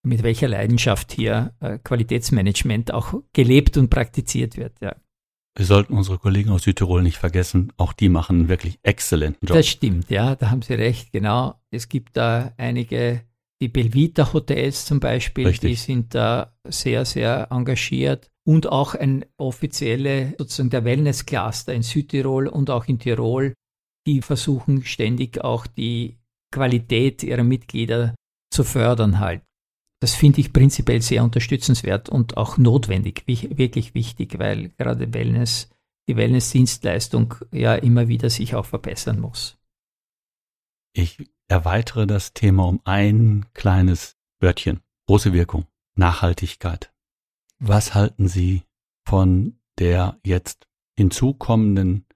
mit 0.03 0.23
welcher 0.23 0.49
Leidenschaft 0.49 1.12
hier 1.12 1.55
äh, 1.61 1.79
Qualitätsmanagement 1.79 2.93
auch 2.93 3.14
gelebt 3.33 3.77
und 3.77 3.90
praktiziert 3.90 4.57
wird. 4.57 4.81
Ja. 4.81 4.97
Wir 5.57 5.67
sollten 5.67 5.95
unsere 5.95 6.19
Kollegen 6.19 6.51
aus 6.51 6.63
Südtirol 6.63 7.03
nicht 7.03 7.19
vergessen. 7.19 7.73
Auch 7.77 7.93
die 7.93 8.09
machen 8.09 8.41
einen 8.41 8.49
wirklich 8.49 8.79
exzellenten 8.83 9.47
Job. 9.47 9.57
Das 9.57 9.67
stimmt, 9.67 10.11
ja, 10.11 10.37
da 10.37 10.51
haben 10.51 10.63
Sie 10.63 10.75
recht, 10.75 11.13
genau. 11.13 11.61
Es 11.71 11.89
gibt 11.89 12.17
da 12.17 12.53
einige, 12.57 13.23
die 13.61 13.69
Belvita 13.69 14.33
Hotels 14.33 14.87
zum 14.87 15.01
Beispiel, 15.01 15.49
Richtig. 15.49 15.71
die 15.71 15.77
sind 15.77 16.15
da 16.15 16.57
sehr, 16.67 17.05
sehr 17.05 17.49
engagiert. 17.51 18.31
Und 18.47 18.69
auch 18.69 18.95
ein 18.95 19.25
offizielle, 19.37 20.35
sozusagen 20.39 20.71
der 20.71 20.85
Wellness 20.85 21.27
Cluster 21.27 21.75
in 21.75 21.83
Südtirol 21.83 22.49
und 22.49 22.71
auch 22.71 22.87
in 22.87 22.99
Tirol, 22.99 23.55
die 24.07 24.23
versuchen 24.23 24.85
ständig 24.85 25.43
auch 25.45 25.67
die 25.67 26.19
Qualität 26.53 27.23
ihrer 27.23 27.45
Mitglieder 27.45 28.15
zu 28.53 28.65
fördern 28.65 29.21
halt. 29.21 29.43
Das 30.01 30.15
finde 30.15 30.41
ich 30.41 30.53
prinzipiell 30.53 31.03
sehr 31.03 31.23
unterstützenswert 31.23 32.09
und 32.09 32.39
auch 32.39 32.57
notwendig, 32.57 33.25
wirklich 33.27 33.95
wichtig, 33.95 34.39
weil 34.39 34.71
gerade 34.71 35.13
Wellness, 35.13 35.69
die 36.09 36.17
Wellness-Dienstleistung 36.17 37.35
ja 37.53 37.75
immer 37.75 38.09
wieder 38.09 38.31
sich 38.31 38.55
auch 38.55 38.65
verbessern 38.65 39.21
muss. 39.21 39.59
Ich 40.95 41.31
erweitere 41.49 42.07
das 42.07 42.33
Thema 42.33 42.67
um 42.67 42.81
ein 42.85 43.47
kleines 43.53 44.17
Wörtchen. 44.41 44.81
Große 45.07 45.33
Wirkung. 45.33 45.67
Nachhaltigkeit. 45.97 46.93
Was 47.59 47.95
halten 47.95 48.27
Sie 48.27 48.63
von 49.05 49.61
der 49.79 50.19
jetzt 50.25 50.67
hinzukommenden 50.97 52.07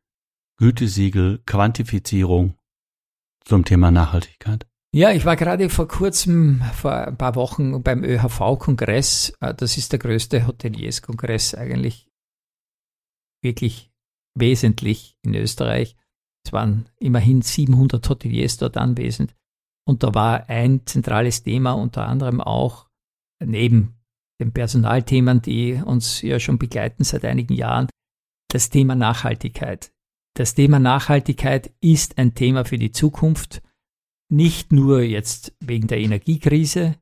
Gütesiegel-Quantifizierung 0.57 2.57
zum 3.45 3.65
Thema 3.65 3.91
Nachhaltigkeit? 3.91 4.67
Ja, 4.95 5.11
ich 5.11 5.25
war 5.25 5.35
gerade 5.35 5.71
vor 5.71 5.89
kurzem, 5.89 6.63
vor 6.73 6.93
ein 6.93 7.17
paar 7.17 7.35
Wochen 7.35 7.83
beim 7.83 8.05
ÖHV-Kongress. 8.05 9.33
Äh, 9.41 9.53
das 9.53 9.77
ist 9.77 9.91
der 9.91 9.99
größte 9.99 10.47
Hoteliers-Kongress 10.47 11.57
eigentlich 11.57 12.09
wirklich 13.43 13.91
wesentlich 14.39 15.19
in 15.23 15.35
Österreich. 15.35 15.97
Es 16.47 16.53
waren 16.53 16.89
immerhin 17.01 17.43
700 17.43 18.09
Hoteliers 18.09 18.57
dort 18.59 18.77
anwesend. 18.77 19.35
Und 19.85 20.05
da 20.05 20.15
war 20.15 20.49
ein 20.49 20.87
zentrales 20.87 21.43
Thema 21.43 21.73
unter 21.73 22.07
anderem 22.07 22.41
auch 22.41 22.89
neben 23.45 23.97
den 24.41 24.53
Personalthemen, 24.53 25.43
die 25.43 25.83
uns 25.85 26.23
ja 26.23 26.39
schon 26.39 26.59
begleiten 26.59 27.03
seit 27.03 27.25
einigen 27.25 27.55
Jahren, 27.55 27.89
das 28.49 28.71
Thema 28.71 28.95
Nachhaltigkeit. 28.95 29.93
Das 30.37 30.55
Thema 30.55 30.79
Nachhaltigkeit 30.79 31.75
ist 31.81 32.17
ein 32.17 32.37
Thema 32.37 32.65
für 32.65 32.79
die 32.79 32.93
Zukunft, 32.93 33.61
nicht 34.35 34.73
nur 34.73 35.03
jetzt 35.03 35.55
wegen 35.61 35.87
der 35.87 35.99
Energiekrise, 35.99 36.97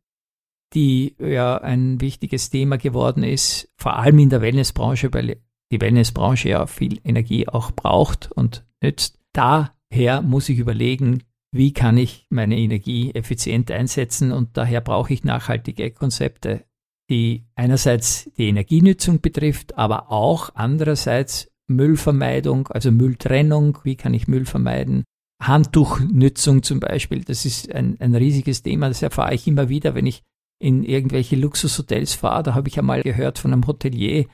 die 0.74 1.16
ja 1.18 1.56
ein 1.58 2.00
wichtiges 2.00 2.50
Thema 2.50 2.78
geworden 2.78 3.24
ist, 3.24 3.70
vor 3.76 3.96
allem 3.98 4.18
in 4.18 4.30
der 4.30 4.42
Wellnessbranche, 4.42 5.12
weil 5.12 5.42
die 5.70 5.80
Wellnessbranche 5.80 6.50
ja 6.50 6.66
viel 6.66 7.00
Energie 7.04 7.48
auch 7.48 7.72
braucht 7.72 8.30
und 8.32 8.66
nützt. 8.82 9.18
Daher 9.32 10.22
muss 10.22 10.48
ich 10.48 10.58
überlegen, 10.58 11.22
wie 11.54 11.72
kann 11.72 11.96
ich 11.96 12.26
meine 12.30 12.58
Energie 12.58 13.14
effizient 13.14 13.70
einsetzen 13.70 14.32
und 14.32 14.56
daher 14.56 14.80
brauche 14.80 15.12
ich 15.12 15.24
nachhaltige 15.24 15.90
Konzepte, 15.90 16.64
die 17.10 17.44
einerseits 17.54 18.30
die 18.36 18.48
Energienutzung 18.48 19.20
betrifft, 19.20 19.76
aber 19.76 20.10
auch 20.10 20.50
andererseits 20.54 21.50
Müllvermeidung, 21.68 22.68
also 22.68 22.90
Mülltrennung, 22.90 23.78
wie 23.84 23.96
kann 23.96 24.14
ich 24.14 24.28
Müll 24.28 24.46
vermeiden? 24.46 25.04
Handtuchnutzung 25.46 26.62
zum 26.62 26.80
Beispiel, 26.80 27.24
das 27.24 27.44
ist 27.44 27.72
ein, 27.72 28.00
ein 28.00 28.14
riesiges 28.14 28.62
Thema, 28.62 28.88
das 28.88 29.02
erfahre 29.02 29.34
ich 29.34 29.46
immer 29.46 29.68
wieder, 29.68 29.94
wenn 29.94 30.06
ich 30.06 30.22
in 30.60 30.84
irgendwelche 30.84 31.36
Luxushotels 31.36 32.14
fahre. 32.14 32.44
Da 32.44 32.54
habe 32.54 32.68
ich 32.68 32.78
einmal 32.78 33.02
gehört 33.02 33.38
von 33.38 33.52
einem 33.52 33.66
Hotelier, 33.66 34.26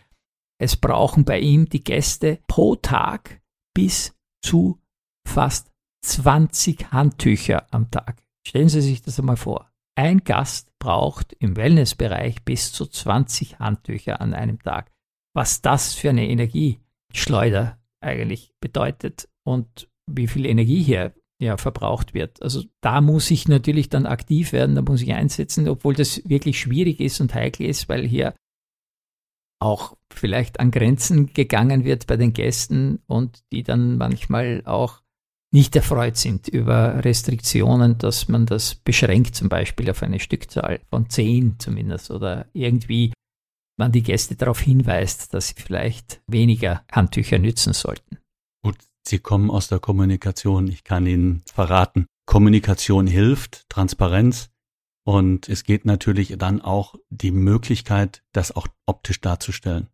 es 0.61 0.77
brauchen 0.77 1.25
bei 1.25 1.39
ihm 1.39 1.69
die 1.69 1.83
Gäste 1.83 2.41
pro 2.47 2.75
Tag 2.77 3.41
bis 3.75 4.15
zu 4.45 4.81
fast 5.27 5.71
20 6.05 6.93
Handtücher 6.93 7.67
am 7.71 7.91
Tag. 7.91 8.23
Stellen 8.47 8.69
Sie 8.69 8.81
sich 8.81 9.03
das 9.03 9.19
einmal 9.19 9.37
vor. 9.37 9.71
Ein 9.97 10.25
Gast 10.25 10.71
braucht 10.79 11.33
im 11.35 11.57
Wellnessbereich 11.57 12.45
bis 12.45 12.73
zu 12.73 12.87
20 12.87 13.59
Handtücher 13.59 14.21
an 14.21 14.35
einem 14.35 14.63
Tag. 14.63 14.91
Was 15.35 15.61
das 15.61 15.95
für 15.95 16.11
eine 16.11 16.29
Energie 16.29 16.81
Schleuder 17.13 17.79
eigentlich 18.01 18.53
bedeutet 18.61 19.29
und 19.45 19.88
wie 20.09 20.27
viel 20.27 20.47
Energie 20.47 20.83
hier 20.83 21.15
ja, 21.41 21.57
verbraucht 21.57 22.15
wird. 22.15 22.43
Also 22.43 22.65
da 22.81 23.01
muss 23.01 23.31
ich 23.31 23.49
natürlich 23.49 23.89
dann 23.89 24.07
aktiv 24.07 24.53
werden, 24.53 24.75
da 24.75 24.83
muss 24.83 25.03
ich 25.03 25.13
einsetzen, 25.13 25.69
obwohl 25.69 25.95
das 25.95 26.23
wirklich 26.29 26.59
schwierig 26.59 27.01
ist 27.01 27.21
und 27.21 27.35
heikel 27.35 27.67
ist, 27.67 27.89
weil 27.89 28.07
hier 28.07 28.35
auch 29.61 29.97
vielleicht 30.13 30.61
an 30.61 30.71
Grenzen 30.71 31.33
gegangen 31.33 31.85
wird 31.85 32.07
bei 32.07 32.17
den 32.17 32.33
Gästen 32.33 33.01
und 33.07 33.43
die 33.53 33.63
dann 33.63 33.97
manchmal 33.97 34.63
auch 34.65 35.03
nicht 35.53 35.75
erfreut 35.77 36.17
sind 36.17 36.49
über 36.49 37.05
Restriktionen, 37.05 37.99
dass 37.99 38.29
man 38.29 38.47
das 38.47 38.75
beschränkt, 38.75 39.35
zum 39.35 39.49
Beispiel 39.49 39.91
auf 39.91 40.03
eine 40.03 40.21
Stückzahl 40.21 40.81
von 40.91 41.09
zehn 41.09 41.59
zumindest 41.59 42.11
oder 42.11 42.47
irgendwie 42.53 43.13
man 43.79 43.93
die 43.93 44.03
Gäste 44.03 44.35
darauf 44.37 44.61
hinweist, 44.61 45.33
dass 45.33 45.49
sie 45.49 45.55
vielleicht 45.57 46.21
weniger 46.27 46.85
Handtücher 46.91 47.39
nützen 47.39 47.73
sollten. 47.73 48.19
Sie 49.09 49.19
kommen 49.19 49.51
aus 49.51 49.69
der 49.69 49.79
Kommunikation. 49.79 50.69
Ich 50.69 50.85
kann 50.85 51.07
Ihnen 51.07 51.43
verraten, 51.47 52.07
Kommunikation 52.27 53.07
hilft, 53.07 53.69
Transparenz. 53.71 54.51
Und 55.03 55.49
es 55.49 55.65
geht 55.65 55.87
natürlich 55.87 56.37
dann 56.37 56.61
auch 56.61 56.95
die 57.09 57.31
Möglichkeit, 57.31 58.23
das 58.33 58.55
auch 58.55 58.67
optisch 58.85 59.23
darzustellen. 59.23 59.89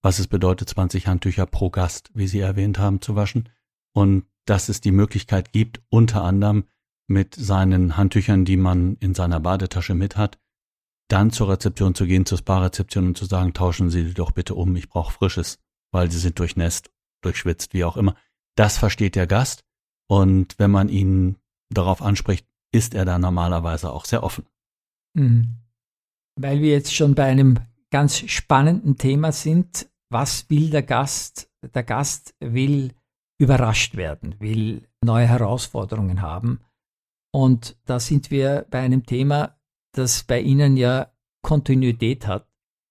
Was 0.00 0.20
es 0.20 0.28
bedeutet, 0.28 0.68
20 0.68 1.08
Handtücher 1.08 1.46
pro 1.46 1.70
Gast, 1.70 2.10
wie 2.14 2.28
Sie 2.28 2.38
erwähnt 2.38 2.78
haben, 2.78 3.00
zu 3.00 3.16
waschen. 3.16 3.48
Und 3.92 4.26
dass 4.44 4.68
es 4.68 4.80
die 4.80 4.92
Möglichkeit 4.92 5.50
gibt, 5.50 5.82
unter 5.88 6.22
anderem 6.22 6.64
mit 7.08 7.34
seinen 7.34 7.96
Handtüchern, 7.96 8.44
die 8.44 8.56
man 8.56 8.96
in 9.00 9.14
seiner 9.14 9.40
Badetasche 9.40 9.94
mit 9.94 10.16
hat, 10.16 10.38
dann 11.08 11.32
zur 11.32 11.48
Rezeption 11.48 11.96
zu 11.96 12.06
gehen, 12.06 12.26
zur 12.26 12.38
Spa-Rezeption 12.38 13.08
und 13.08 13.18
zu 13.18 13.24
sagen, 13.24 13.54
tauschen 13.54 13.90
Sie 13.90 14.04
die 14.04 14.14
doch 14.14 14.30
bitte 14.30 14.54
um, 14.54 14.76
ich 14.76 14.88
brauche 14.88 15.12
frisches, 15.12 15.58
weil 15.90 16.12
sie 16.12 16.18
sind 16.18 16.38
durchnässt, 16.38 16.90
durchschwitzt, 17.22 17.74
wie 17.74 17.84
auch 17.84 17.96
immer. 17.96 18.14
Das 18.56 18.78
versteht 18.78 19.16
der 19.16 19.26
Gast 19.26 19.64
und 20.08 20.58
wenn 20.58 20.70
man 20.70 20.88
ihn 20.88 21.36
darauf 21.70 22.02
anspricht, 22.02 22.46
ist 22.72 22.94
er 22.94 23.04
da 23.04 23.18
normalerweise 23.18 23.92
auch 23.92 24.04
sehr 24.04 24.22
offen. 24.22 24.46
Mhm. 25.14 25.56
Weil 26.38 26.60
wir 26.60 26.70
jetzt 26.70 26.94
schon 26.94 27.14
bei 27.14 27.24
einem 27.24 27.58
ganz 27.90 28.18
spannenden 28.18 28.96
Thema 28.96 29.32
sind, 29.32 29.88
was 30.10 30.48
will 30.50 30.70
der 30.70 30.82
Gast? 30.82 31.50
Der 31.74 31.82
Gast 31.82 32.34
will 32.40 32.94
überrascht 33.38 33.96
werden, 33.96 34.36
will 34.38 34.88
neue 35.02 35.26
Herausforderungen 35.26 36.22
haben. 36.22 36.60
Und 37.34 37.76
da 37.86 37.98
sind 37.98 38.30
wir 38.30 38.66
bei 38.70 38.80
einem 38.80 39.06
Thema, 39.06 39.58
das 39.94 40.24
bei 40.24 40.40
Ihnen 40.40 40.76
ja 40.76 41.12
Kontinuität 41.42 42.26
hat 42.26 42.46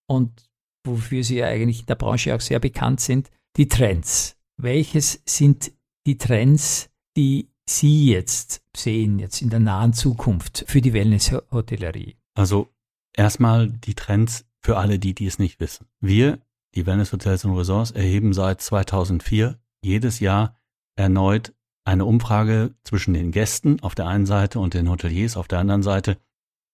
und 0.08 0.50
wofür 0.86 1.24
Sie 1.24 1.38
ja 1.38 1.48
eigentlich 1.48 1.82
in 1.82 1.86
der 1.86 1.96
Branche 1.96 2.36
auch 2.36 2.42
sehr 2.42 2.60
bekannt 2.60 3.02
sind, 3.02 3.30
die 3.58 3.68
Trends. 3.68 4.38
Welches 4.64 5.24
sind 5.26 5.72
die 6.06 6.20
Trends, 6.20 6.92
die 7.18 7.50
Sie 7.68 8.12
jetzt 8.12 8.64
sehen, 8.78 9.18
jetzt 9.18 9.42
in 9.42 9.50
der 9.50 9.60
nahen 9.60 9.94
Zukunft 9.94 10.66
für 10.68 10.82
die 10.82 10.94
Wellness-Hotellerie? 10.94 12.16
Also 12.36 12.72
erstmal 13.12 13.72
die 13.72 13.96
Trends 13.96 14.46
für 14.60 14.78
alle, 14.78 15.00
die, 15.00 15.16
die 15.16 15.26
es 15.26 15.40
nicht 15.40 15.60
wissen. 15.60 15.88
Wir, 16.00 16.38
die 16.76 16.86
Wellness 16.86 17.12
Hotels 17.12 17.44
und 17.44 17.58
Resorts, 17.58 17.90
erheben 17.90 18.34
seit 18.34 18.62
2004 18.62 19.60
jedes 19.82 20.20
Jahr 20.20 20.56
erneut 20.96 21.56
eine 21.84 22.06
Umfrage 22.06 22.76
zwischen 22.84 23.16
den 23.16 23.32
Gästen 23.32 23.80
auf 23.80 23.96
der 23.96 24.06
einen 24.06 24.28
Seite 24.28 24.60
und 24.60 24.76
den 24.76 24.92
Hoteliers 24.92 25.38
auf 25.38 25.48
der 25.48 25.58
anderen 25.58 25.82
Seite, 25.82 26.20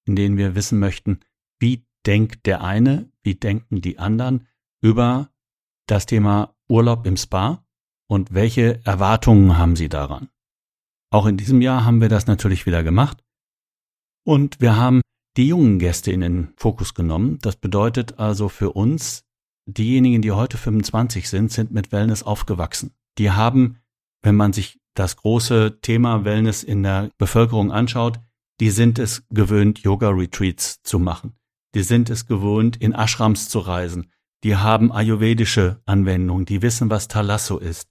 in 0.06 0.18
denen 0.18 0.36
wir 0.36 0.56
wissen 0.56 0.80
möchten, 0.80 1.22
wie 1.58 1.86
denkt 2.06 2.48
der 2.48 2.66
eine, 2.66 3.10
wie 3.24 3.36
denken 3.36 3.80
die 3.80 3.98
anderen 3.98 4.46
über 4.82 5.30
das 5.86 6.06
Thema 6.06 6.54
Urlaub 6.68 7.06
im 7.06 7.16
Spa 7.16 7.64
und 8.08 8.34
welche 8.34 8.84
Erwartungen 8.86 9.58
haben 9.58 9.76
Sie 9.76 9.90
daran? 9.90 10.30
Auch 11.12 11.26
in 11.26 11.38
diesem 11.38 11.62
Jahr 11.62 11.86
haben 11.86 12.02
wir 12.02 12.10
das 12.10 12.28
natürlich 12.28 12.66
wieder 12.66 12.84
gemacht 12.84 13.24
und 14.26 14.60
wir 14.60 14.76
haben 14.76 15.02
die 15.38 15.48
jungen 15.48 15.80
Gäste 15.80 16.12
in 16.12 16.22
den 16.22 16.54
Fokus 16.58 16.94
genommen. 16.94 17.38
Das 17.42 17.56
bedeutet 17.56 18.20
also 18.20 18.50
für 18.50 18.72
uns, 18.72 19.24
diejenigen, 19.66 20.22
die 20.22 20.32
heute 20.32 20.58
25 20.58 21.30
sind, 21.30 21.52
sind 21.52 21.72
mit 21.72 21.92
Wellness 21.92 22.24
aufgewachsen. 22.24 22.92
Die 23.18 23.32
haben, 23.32 23.78
wenn 24.22 24.36
man 24.36 24.52
sich 24.52 24.80
das 24.96 25.16
große 25.16 25.80
Thema 25.82 26.26
Wellness 26.26 26.64
in 26.64 26.84
der 26.84 27.12
Bevölkerung 27.18 27.72
anschaut, 27.72 28.20
die 28.60 28.72
sind 28.72 28.98
es 28.98 29.28
gewöhnt, 29.30 29.80
Yoga-Retreats 29.80 30.82
zu 30.82 30.98
machen. 30.98 31.38
Die 31.76 31.84
sind 31.84 32.10
es 32.10 32.26
gewohnt, 32.26 32.78
in 32.78 32.94
Ashrams 32.94 33.50
zu 33.50 33.60
reisen. 33.60 34.12
Die 34.44 34.56
haben 34.56 34.92
ayurvedische 34.92 35.82
Anwendungen, 35.86 36.46
die 36.46 36.62
wissen, 36.62 36.90
was 36.90 37.08
Talasso 37.08 37.60
ist. 37.60 37.88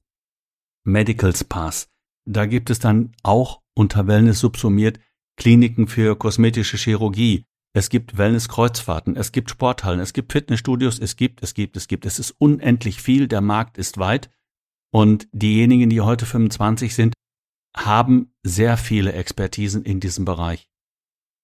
Medical 0.87 1.35
Spas. 1.35 1.89
Da 2.25 2.47
gibt 2.47 2.71
es 2.71 2.79
dann 2.79 3.13
auch 3.23 3.63
unter 3.75 4.07
Wellness 4.07 4.41
subsumiert 4.41 4.99
Kliniken 5.37 5.87
für 5.87 6.17
kosmetische 6.17 6.77
Chirurgie. 6.77 7.45
Es 7.75 7.91
gibt 7.91 8.17
Wellness-Kreuzfahrten, 8.17 9.17
es 9.17 9.33
gibt 9.33 9.51
Sporthallen, 9.51 10.01
es 10.01 10.15
gibt 10.15 10.33
Fitnessstudios, 10.33 10.99
es 10.99 11.17
gibt, 11.17 11.43
es 11.43 11.53
gibt, 11.53 11.77
es 11.77 11.89
gibt. 11.89 12.07
Es 12.07 12.19
ist 12.19 12.31
unendlich 12.39 13.03
viel, 13.03 13.29
der 13.29 13.43
Markt 13.43 13.77
ist 13.77 13.99
weit. 13.99 14.31
Und 14.91 15.29
diejenigen, 15.33 15.91
die 15.91 16.01
heute 16.01 16.25
25 16.25 16.95
sind, 16.95 17.13
haben 17.77 18.33
sehr 18.43 18.79
viele 18.79 19.13
Expertisen 19.13 19.85
in 19.85 20.01
diesem 20.01 20.25
Bereich. 20.25 20.71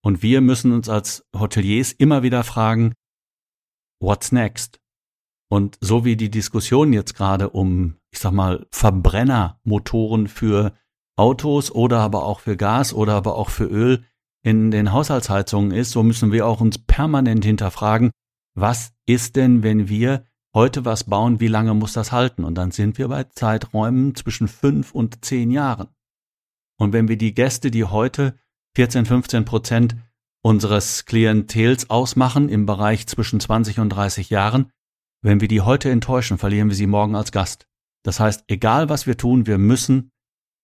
Und 0.02 0.22
wir 0.22 0.40
müssen 0.40 0.72
uns 0.72 0.88
als 0.88 1.26
Hoteliers 1.36 1.92
immer 1.92 2.22
wieder 2.22 2.44
fragen, 2.44 2.94
what's 4.00 4.32
next? 4.32 4.81
Und 5.52 5.76
so 5.82 6.06
wie 6.06 6.16
die 6.16 6.30
Diskussion 6.30 6.94
jetzt 6.94 7.14
gerade 7.14 7.50
um, 7.50 7.96
ich 8.10 8.20
sag 8.20 8.32
mal, 8.32 8.66
Verbrennermotoren 8.70 10.26
für 10.28 10.72
Autos 11.14 11.70
oder 11.70 11.98
aber 11.98 12.24
auch 12.24 12.40
für 12.40 12.56
Gas 12.56 12.94
oder 12.94 13.12
aber 13.12 13.36
auch 13.36 13.50
für 13.50 13.66
Öl 13.66 14.02
in 14.42 14.70
den 14.70 14.92
Haushaltsheizungen 14.92 15.70
ist, 15.70 15.90
so 15.90 16.02
müssen 16.02 16.32
wir 16.32 16.46
auch 16.46 16.62
uns 16.62 16.78
permanent 16.78 17.44
hinterfragen, 17.44 18.12
was 18.54 18.94
ist 19.04 19.36
denn, 19.36 19.62
wenn 19.62 19.90
wir 19.90 20.24
heute 20.54 20.86
was 20.86 21.04
bauen, 21.04 21.38
wie 21.38 21.48
lange 21.48 21.74
muss 21.74 21.92
das 21.92 22.12
halten? 22.12 22.44
Und 22.44 22.54
dann 22.54 22.70
sind 22.70 22.96
wir 22.96 23.08
bei 23.08 23.24
Zeiträumen 23.24 24.14
zwischen 24.14 24.48
fünf 24.48 24.92
und 24.94 25.22
zehn 25.22 25.50
Jahren. 25.50 25.88
Und 26.78 26.94
wenn 26.94 27.08
wir 27.08 27.18
die 27.18 27.34
Gäste, 27.34 27.70
die 27.70 27.84
heute 27.84 28.38
14, 28.74 29.04
15 29.04 29.44
Prozent 29.44 29.96
unseres 30.42 31.04
Klientels 31.04 31.90
ausmachen 31.90 32.48
im 32.48 32.64
Bereich 32.64 33.06
zwischen 33.06 33.38
20 33.38 33.80
und 33.80 33.90
30 33.90 34.30
Jahren, 34.30 34.72
wenn 35.22 35.40
wir 35.40 35.48
die 35.48 35.60
heute 35.60 35.90
enttäuschen, 35.90 36.38
verlieren 36.38 36.68
wir 36.68 36.76
sie 36.76 36.86
morgen 36.86 37.14
als 37.14 37.32
Gast. 37.32 37.66
Das 38.02 38.20
heißt, 38.20 38.44
egal 38.48 38.88
was 38.88 39.06
wir 39.06 39.16
tun, 39.16 39.46
wir 39.46 39.58
müssen 39.58 40.10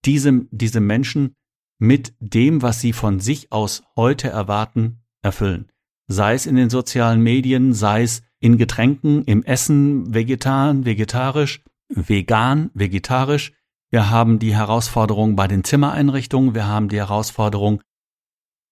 diese, 0.04 0.46
diese 0.50 0.80
Menschen 0.80 1.34
mit 1.78 2.14
dem, 2.18 2.60
was 2.62 2.80
sie 2.80 2.92
von 2.92 3.20
sich 3.20 3.52
aus 3.52 3.84
heute 3.96 4.28
erwarten, 4.28 5.00
erfüllen. 5.22 5.70
Sei 6.08 6.34
es 6.34 6.46
in 6.46 6.56
den 6.56 6.70
sozialen 6.70 7.22
Medien, 7.22 7.72
sei 7.72 8.02
es 8.02 8.22
in 8.40 8.58
Getränken, 8.58 9.24
im 9.24 9.42
Essen, 9.42 10.12
vegetan, 10.14 10.84
vegetarisch, 10.84 11.62
vegan, 11.88 12.70
vegetarisch. 12.74 13.52
Wir 13.90 14.10
haben 14.10 14.38
die 14.38 14.54
Herausforderung 14.54 15.36
bei 15.36 15.48
den 15.48 15.64
Zimmereinrichtungen, 15.64 16.54
wir 16.54 16.66
haben 16.66 16.88
die 16.88 16.96
Herausforderung 16.96 17.82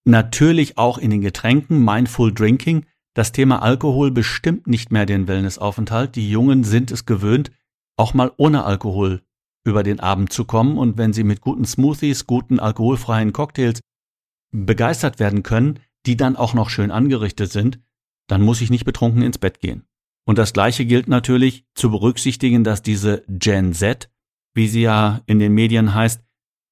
natürlich 0.05 0.79
auch 0.79 0.99
in 0.99 1.11
den 1.11 1.21
Getränken, 1.21 1.85
Mindful 1.85 2.33
Drinking. 2.33 2.87
Das 3.17 3.33
Thema 3.33 3.63
Alkohol 3.63 4.11
bestimmt 4.11 4.67
nicht 4.67 4.93
mehr 4.93 5.07
den 5.07 5.27
Wellnessaufenthalt. 5.27 6.17
Die 6.17 6.31
Jungen 6.31 6.65
sind 6.65 6.91
es 6.91 7.07
gewöhnt, 7.07 7.51
auch 7.97 8.13
mal 8.13 8.31
ohne 8.37 8.65
Alkohol 8.65 9.23
über 9.65 9.83
den 9.83 10.01
Abend 10.01 10.35
zu 10.35 10.45
kommen. 10.45 10.77
Und 10.77 10.99
wenn 10.99 11.15
sie 11.15 11.25
mit 11.25 11.41
guten 11.41 11.65
Smoothies, 11.65 12.27
guten 12.27 12.61
alkoholfreien 12.61 13.33
Cocktails 13.33 13.81
begeistert 14.53 15.19
werden 15.19 15.43
können, 15.43 15.79
die 16.05 16.19
dann 16.19 16.37
auch 16.37 16.53
noch 16.53 16.69
schön 16.69 16.91
angerichtet 16.91 17.51
sind, 17.51 17.81
dann 18.29 18.43
muss 18.43 18.61
ich 18.61 18.69
nicht 18.69 18.85
betrunken 18.85 19.23
ins 19.23 19.39
Bett 19.39 19.61
gehen. 19.61 19.85
Und 20.27 20.37
das 20.37 20.53
Gleiche 20.53 20.85
gilt 20.85 21.09
natürlich 21.09 21.65
zu 21.75 21.91
berücksichtigen, 21.91 22.65
dass 22.65 22.83
diese 22.83 23.25
Gen 23.29 23.73
Z, 23.73 24.11
wie 24.53 24.69
sie 24.69 24.83
ja 24.83 25.23
in 25.25 25.39
den 25.39 25.55
Medien 25.55 25.95
heißt, 25.95 26.23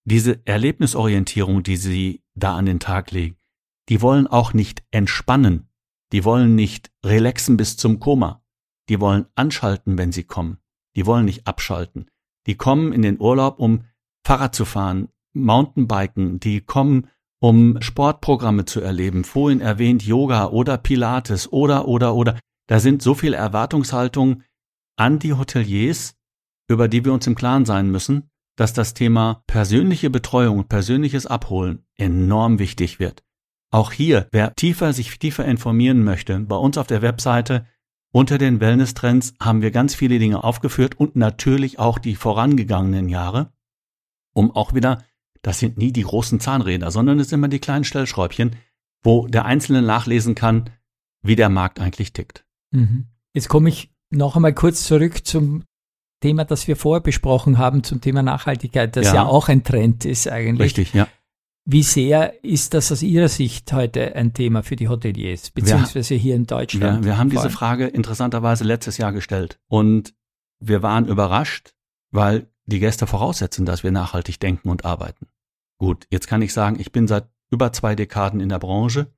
diese 0.04 0.44
Erlebnisorientierung, 0.44 1.62
die 1.62 1.78
sie 1.78 2.22
da 2.34 2.54
an 2.54 2.66
den 2.66 2.80
Tag 2.80 3.12
legen, 3.12 3.38
die 3.88 4.02
wollen 4.02 4.26
auch 4.26 4.52
nicht 4.52 4.82
entspannen, 4.90 5.70
die 6.12 6.24
wollen 6.24 6.54
nicht 6.54 6.90
relaxen 7.04 7.56
bis 7.56 7.76
zum 7.76 8.00
Koma. 8.00 8.42
Die 8.88 9.00
wollen 9.00 9.26
anschalten, 9.34 9.98
wenn 9.98 10.12
sie 10.12 10.24
kommen. 10.24 10.58
Die 10.96 11.06
wollen 11.06 11.24
nicht 11.24 11.46
abschalten. 11.46 12.10
Die 12.46 12.56
kommen 12.56 12.92
in 12.92 13.02
den 13.02 13.20
Urlaub, 13.20 13.58
um 13.58 13.84
Fahrrad 14.24 14.54
zu 14.54 14.64
fahren, 14.64 15.08
Mountainbiken. 15.32 16.40
Die 16.40 16.60
kommen, 16.60 17.08
um 17.40 17.80
Sportprogramme 17.80 18.64
zu 18.64 18.80
erleben. 18.80 19.24
Vorhin 19.24 19.60
erwähnt 19.60 20.04
Yoga 20.04 20.46
oder 20.46 20.78
Pilates 20.78 21.52
oder, 21.52 21.88
oder, 21.88 22.14
oder. 22.14 22.38
Da 22.68 22.80
sind 22.80 23.02
so 23.02 23.14
viele 23.14 23.36
Erwartungshaltungen 23.36 24.44
an 24.96 25.18
die 25.18 25.32
Hoteliers, 25.32 26.14
über 26.68 26.88
die 26.88 27.04
wir 27.04 27.12
uns 27.12 27.26
im 27.26 27.34
Klaren 27.34 27.64
sein 27.64 27.90
müssen, 27.90 28.30
dass 28.56 28.72
das 28.72 28.94
Thema 28.94 29.42
persönliche 29.46 30.10
Betreuung 30.10 30.58
und 30.60 30.68
persönliches 30.68 31.26
Abholen 31.26 31.84
enorm 31.96 32.58
wichtig 32.58 33.00
wird. 33.00 33.23
Auch 33.74 33.90
hier, 33.90 34.28
wer 34.30 34.54
tiefer 34.54 34.92
sich 34.92 35.18
tiefer 35.18 35.44
informieren 35.44 36.04
möchte, 36.04 36.38
bei 36.38 36.54
uns 36.54 36.78
auf 36.78 36.86
der 36.86 37.02
Webseite 37.02 37.66
unter 38.12 38.38
den 38.38 38.60
Wellness-Trends 38.60 39.34
haben 39.40 39.62
wir 39.62 39.72
ganz 39.72 39.96
viele 39.96 40.20
Dinge 40.20 40.44
aufgeführt 40.44 41.00
und 41.00 41.16
natürlich 41.16 41.80
auch 41.80 41.98
die 41.98 42.14
vorangegangenen 42.14 43.08
Jahre, 43.08 43.52
um 44.32 44.52
auch 44.52 44.74
wieder 44.74 45.02
das 45.42 45.58
sind 45.58 45.76
nie 45.76 45.90
die 45.90 46.04
großen 46.04 46.38
Zahnräder, 46.38 46.92
sondern 46.92 47.18
es 47.18 47.30
sind 47.30 47.40
immer 47.40 47.48
die 47.48 47.58
kleinen 47.58 47.82
Stellschräubchen, 47.82 48.54
wo 49.02 49.26
der 49.26 49.44
Einzelne 49.44 49.82
nachlesen 49.82 50.36
kann, 50.36 50.70
wie 51.22 51.34
der 51.34 51.48
Markt 51.48 51.80
eigentlich 51.80 52.12
tickt. 52.12 52.46
Mhm. 52.70 53.06
Jetzt 53.32 53.48
komme 53.48 53.70
ich 53.70 53.90
noch 54.08 54.36
einmal 54.36 54.54
kurz 54.54 54.84
zurück 54.84 55.26
zum 55.26 55.64
Thema, 56.20 56.44
das 56.44 56.68
wir 56.68 56.76
vorher 56.76 57.02
besprochen 57.02 57.58
haben, 57.58 57.82
zum 57.82 58.00
Thema 58.00 58.22
Nachhaltigkeit, 58.22 58.94
das 58.94 59.06
ja, 59.06 59.14
ja 59.14 59.26
auch 59.26 59.48
ein 59.48 59.64
Trend 59.64 60.04
ist 60.04 60.28
eigentlich. 60.28 60.66
Richtig, 60.66 60.94
ja. 60.94 61.08
Wie 61.66 61.82
sehr 61.82 62.44
ist 62.44 62.74
das 62.74 62.92
aus 62.92 63.02
Ihrer 63.02 63.28
Sicht 63.28 63.72
heute 63.72 64.14
ein 64.16 64.34
Thema 64.34 64.62
für 64.62 64.76
die 64.76 64.88
Hoteliers, 64.88 65.50
beziehungsweise 65.50 66.14
hier 66.14 66.34
in 66.34 66.46
Deutschland? 66.46 67.04
Wir, 67.04 67.12
wir 67.12 67.18
haben 67.18 67.30
diese 67.30 67.48
Frage 67.48 67.86
interessanterweise 67.86 68.64
letztes 68.64 68.98
Jahr 68.98 69.12
gestellt 69.12 69.58
und 69.68 70.14
wir 70.60 70.82
waren 70.82 71.06
überrascht, 71.06 71.74
weil 72.10 72.50
die 72.66 72.80
Gäste 72.80 73.06
voraussetzen, 73.06 73.64
dass 73.64 73.82
wir 73.82 73.92
nachhaltig 73.92 74.40
denken 74.40 74.68
und 74.68 74.84
arbeiten. 74.84 75.26
Gut, 75.78 76.06
jetzt 76.10 76.28
kann 76.28 76.42
ich 76.42 76.52
sagen, 76.52 76.78
ich 76.78 76.92
bin 76.92 77.08
seit 77.08 77.28
über 77.50 77.72
zwei 77.72 77.94
Dekaden 77.94 78.40
in 78.40 78.50
der 78.50 78.58
Branche 78.58 79.12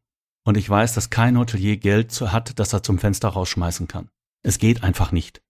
und 0.44 0.56
ich 0.56 0.70
weiß, 0.70 0.94
dass 0.94 1.10
kein 1.10 1.38
Hotelier 1.38 1.76
Geld 1.76 2.20
hat, 2.20 2.58
das 2.58 2.72
er 2.72 2.82
zum 2.82 2.98
Fenster 2.98 3.28
rausschmeißen 3.28 3.88
kann. 3.88 4.08
Es 4.42 4.58
geht 4.58 4.84
einfach 4.84 5.10
nicht. 5.10 5.42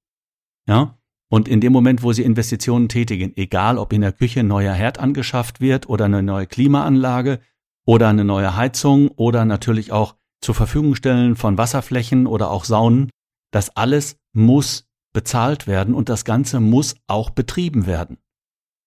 Ja? 0.66 0.98
Und 1.28 1.48
in 1.48 1.60
dem 1.60 1.72
Moment, 1.72 2.02
wo 2.02 2.12
Sie 2.12 2.22
Investitionen 2.22 2.88
tätigen, 2.88 3.32
egal 3.36 3.78
ob 3.78 3.92
in 3.92 4.00
der 4.00 4.12
Küche 4.12 4.40
ein 4.40 4.46
neuer 4.46 4.74
Herd 4.74 4.98
angeschafft 4.98 5.60
wird 5.60 5.88
oder 5.88 6.04
eine 6.04 6.22
neue 6.22 6.46
Klimaanlage 6.46 7.40
oder 7.84 8.08
eine 8.08 8.24
neue 8.24 8.56
Heizung 8.56 9.08
oder 9.08 9.44
natürlich 9.44 9.90
auch 9.90 10.16
zur 10.40 10.54
Verfügung 10.54 10.94
stellen 10.94 11.34
von 11.34 11.58
Wasserflächen 11.58 12.26
oder 12.26 12.50
auch 12.50 12.64
Saunen, 12.64 13.10
das 13.50 13.76
alles 13.76 14.18
muss 14.32 14.88
bezahlt 15.12 15.66
werden 15.66 15.94
und 15.94 16.08
das 16.08 16.24
Ganze 16.24 16.60
muss 16.60 16.94
auch 17.06 17.30
betrieben 17.30 17.86
werden. 17.86 18.18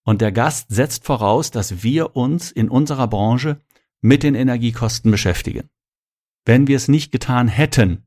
Und 0.05 0.21
der 0.21 0.31
Gast 0.31 0.67
setzt 0.69 1.05
voraus, 1.05 1.51
dass 1.51 1.83
wir 1.83 2.15
uns 2.15 2.51
in 2.51 2.69
unserer 2.69 3.07
Branche 3.07 3.59
mit 4.01 4.23
den 4.23 4.35
Energiekosten 4.35 5.11
beschäftigen. 5.11 5.69
Wenn 6.45 6.67
wir 6.67 6.77
es 6.77 6.87
nicht 6.87 7.11
getan 7.11 7.47
hätten, 7.47 8.05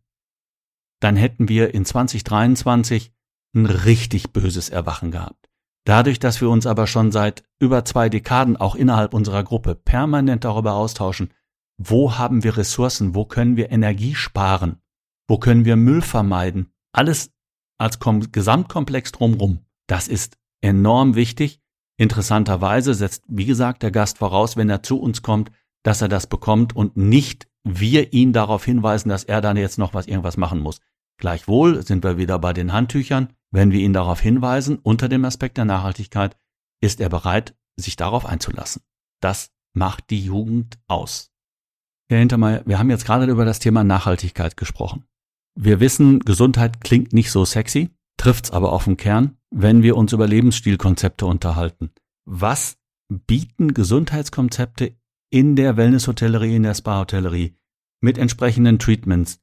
dann 1.01 1.17
hätten 1.17 1.49
wir 1.49 1.75
in 1.75 1.85
2023 1.85 3.13
ein 3.55 3.67
richtig 3.67 4.33
böses 4.33 4.69
Erwachen 4.69 5.11
gehabt. 5.11 5.49
Dadurch, 5.85 6.19
dass 6.19 6.41
wir 6.41 6.49
uns 6.49 6.67
aber 6.67 6.87
schon 6.87 7.11
seit 7.11 7.43
über 7.59 7.85
zwei 7.85 8.09
Dekaden 8.09 8.57
auch 8.57 8.75
innerhalb 8.75 9.15
unserer 9.15 9.43
Gruppe 9.43 9.75
permanent 9.75 10.45
darüber 10.45 10.75
austauschen, 10.75 11.33
wo 11.77 12.17
haben 12.17 12.45
wir 12.45 12.57
Ressourcen, 12.57 13.15
wo 13.15 13.25
können 13.25 13.57
wir 13.57 13.71
Energie 13.71 14.15
sparen, 14.15 14.81
wo 15.29 15.39
können 15.39 15.65
wir 15.65 15.77
Müll 15.77 16.03
vermeiden, 16.03 16.73
alles 16.93 17.33
als 17.79 17.99
Gesamtkomplex 17.99 19.13
drumrum. 19.13 19.61
Das 19.89 20.07
ist 20.07 20.37
enorm 20.61 21.17
wichtig. 21.17 21.61
Interessanterweise 21.99 22.95
setzt, 22.95 23.25
wie 23.27 23.45
gesagt, 23.45 23.83
der 23.83 23.91
Gast 23.91 24.19
voraus, 24.19 24.57
wenn 24.57 24.71
er 24.71 24.83
zu 24.83 25.01
uns 25.01 25.23
kommt, 25.23 25.51
dass 25.83 26.01
er 26.01 26.09
das 26.09 26.27
bekommt 26.29 26.77
und 26.77 26.97
nicht 26.97 27.49
wir 27.65 28.13
ihn 28.13 28.33
darauf 28.33 28.65
hinweisen, 28.65 29.09
dass 29.09 29.25
er 29.25 29.41
dann 29.41 29.57
jetzt 29.57 29.79
noch 29.79 29.95
was 29.95 30.07
irgendwas 30.07 30.37
machen 30.37 30.61
muss. 30.61 30.81
Gleichwohl 31.19 31.85
sind 31.85 32.05
wir 32.05 32.17
wieder 32.17 32.39
bei 32.39 32.53
den 32.53 32.73
Handtüchern. 32.73 33.29
Wenn 33.53 33.71
wir 33.71 33.81
ihn 33.81 33.93
darauf 33.93 34.21
hinweisen, 34.21 34.79
unter 34.83 35.09
dem 35.09 35.25
Aspekt 35.25 35.59
der 35.59 35.65
Nachhaltigkeit, 35.65 36.37
ist 36.81 37.01
er 37.01 37.09
bereit, 37.09 37.55
sich 37.77 37.97
darauf 37.97 38.27
einzulassen. 38.27 38.83
Das 39.21 39.53
macht 39.73 40.11
die 40.11 40.25
Jugend 40.25 40.79
aus. 40.89 41.31
Herr 42.09 42.19
Hintermeyer, 42.19 42.63
wir 42.67 42.79
haben 42.79 42.91
jetzt 42.91 43.05
gerade 43.05 43.31
über 43.31 43.45
das 43.45 43.61
Thema 43.61 43.85
Nachhaltigkeit 43.85 44.57
gesprochen. 44.57 45.05
Wir 45.55 45.79
wissen, 45.79 46.21
Gesundheit 46.21 46.81
klingt 46.81 47.13
nicht 47.13 47.31
so 47.31 47.45
sexy, 47.45 47.91
trifft's 48.17 48.51
aber 48.51 48.73
auf 48.73 48.85
den 48.85 48.97
Kern, 48.97 49.37
wenn 49.51 49.83
wir 49.83 49.97
uns 49.97 50.13
über 50.13 50.27
Lebensstilkonzepte 50.27 51.27
unterhalten. 51.27 51.93
Was 52.25 52.79
bieten 53.09 53.75
Gesundheitskonzepte 53.75 54.97
in 55.31 55.57
der 55.57 55.77
Wellnesshotellerie, 55.77 56.57
in 56.57 56.63
der 56.63 56.75
Spa-Hotellerie 56.75 57.57
mit 58.01 58.19
entsprechenden 58.19 58.79
Treatments. 58.79 59.41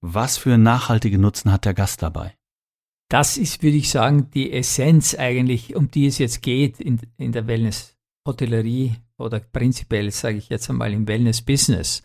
Was 0.00 0.36
für 0.36 0.58
nachhaltige 0.58 1.18
Nutzen 1.18 1.50
hat 1.50 1.64
der 1.64 1.74
Gast 1.74 2.02
dabei? 2.02 2.36
Das 3.12 3.36
ist, 3.36 3.62
würde 3.62 3.76
ich 3.76 3.90
sagen, 3.90 4.30
die 4.30 4.54
Essenz 4.54 5.14
eigentlich, 5.14 5.76
um 5.76 5.90
die 5.90 6.06
es 6.06 6.16
jetzt 6.16 6.40
geht 6.40 6.80
in, 6.80 6.98
in 7.18 7.32
der 7.32 7.46
Wellness-Hotellerie 7.46 8.94
oder 9.18 9.38
prinzipiell, 9.38 10.10
sage 10.10 10.38
ich 10.38 10.48
jetzt 10.48 10.70
einmal, 10.70 10.94
im 10.94 11.06
Wellness-Business. 11.06 12.04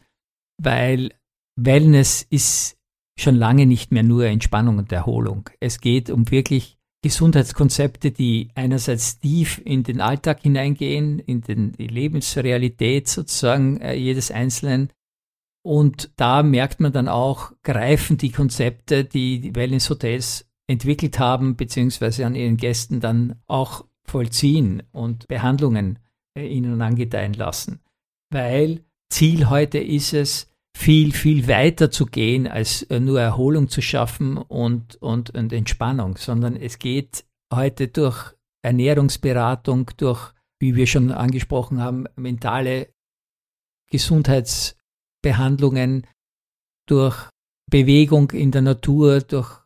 Weil 0.62 1.13
Wellness 1.56 2.28
ist 2.30 2.78
schon 3.17 3.36
lange 3.36 3.65
nicht 3.65 3.93
mehr 3.93 4.04
nur 4.04 4.26
Entspannung 4.26 4.80
und 4.80 4.91
Erholung. 4.91 5.50
Es 5.62 5.80
geht 5.80 6.10
um 6.10 6.30
wirklich 6.30 6.78
Gesundheitskonzepte, 7.02 8.12
die 8.12 8.50
einerseits 8.54 9.17
tief 9.20 9.62
in 9.63 9.84
den 9.84 10.02
Alltag 10.02 10.41
hineingehen, 10.41 11.20
in 11.20 11.39
den, 11.39 11.72
die 11.72 11.88
Lebensrealität 11.88 13.08
sozusagen 13.08 13.80
äh, 13.80 13.93
jedes 13.93 14.30
Einzelnen. 14.30 14.91
Und 15.63 16.12
da 16.17 16.43
merkt 16.43 16.82
man 16.82 16.91
dann 16.91 17.08
auch, 17.08 17.54
greifen 17.63 18.17
die 18.17 18.32
Konzepte, 18.32 19.06
die 19.06 19.39
die 19.39 19.56
Wellness-Hotels 19.56 20.46
entwickelt 20.67 21.19
haben, 21.19 21.56
beziehungsweise 21.56 22.25
an 22.25 22.36
ihren 22.36 22.58
Gästen 22.58 22.99
dann 22.99 23.41
auch 23.47 23.86
vollziehen 24.06 24.84
und 24.91 25.27
Behandlungen 25.27 25.99
äh, 26.38 26.47
ihnen 26.47 26.82
angedeihen 26.82 27.34
lassen. 27.34 27.80
Weil 28.30 28.84
Ziel 29.10 29.49
heute 29.49 29.80
ist 29.80 30.13
es, 30.13 30.49
viel, 30.77 31.12
viel 31.12 31.47
weiter 31.47 31.89
zu 31.89 32.06
gehen, 32.06 32.45
als 32.47 32.84
äh, 32.84 32.99
nur 32.99 33.19
Erholung 33.19 33.67
zu 33.67 33.82
schaffen 33.82 34.38
und, 34.38 34.97
und, 34.97 35.32
und 35.32 35.51
Entspannung, 35.51 36.17
sondern 36.17 36.56
es 36.56 36.77
geht 36.77 37.25
heute 37.51 37.88
durch 37.88 38.36
Ernährungsberatung, 38.62 39.89
durch, 39.97 40.34
wie 40.60 40.75
wir 40.75 40.86
schon 40.86 41.12
angesprochen 41.12 41.82
haben, 41.82 42.06
mentale 42.15 42.93
Gesundheitsbehandlungen, 43.89 46.06
durch 46.88 47.27
Bewegung 47.69 48.32
in 48.32 48.51
der 48.51 48.62
Natur, 48.62 49.19
durch 49.21 49.62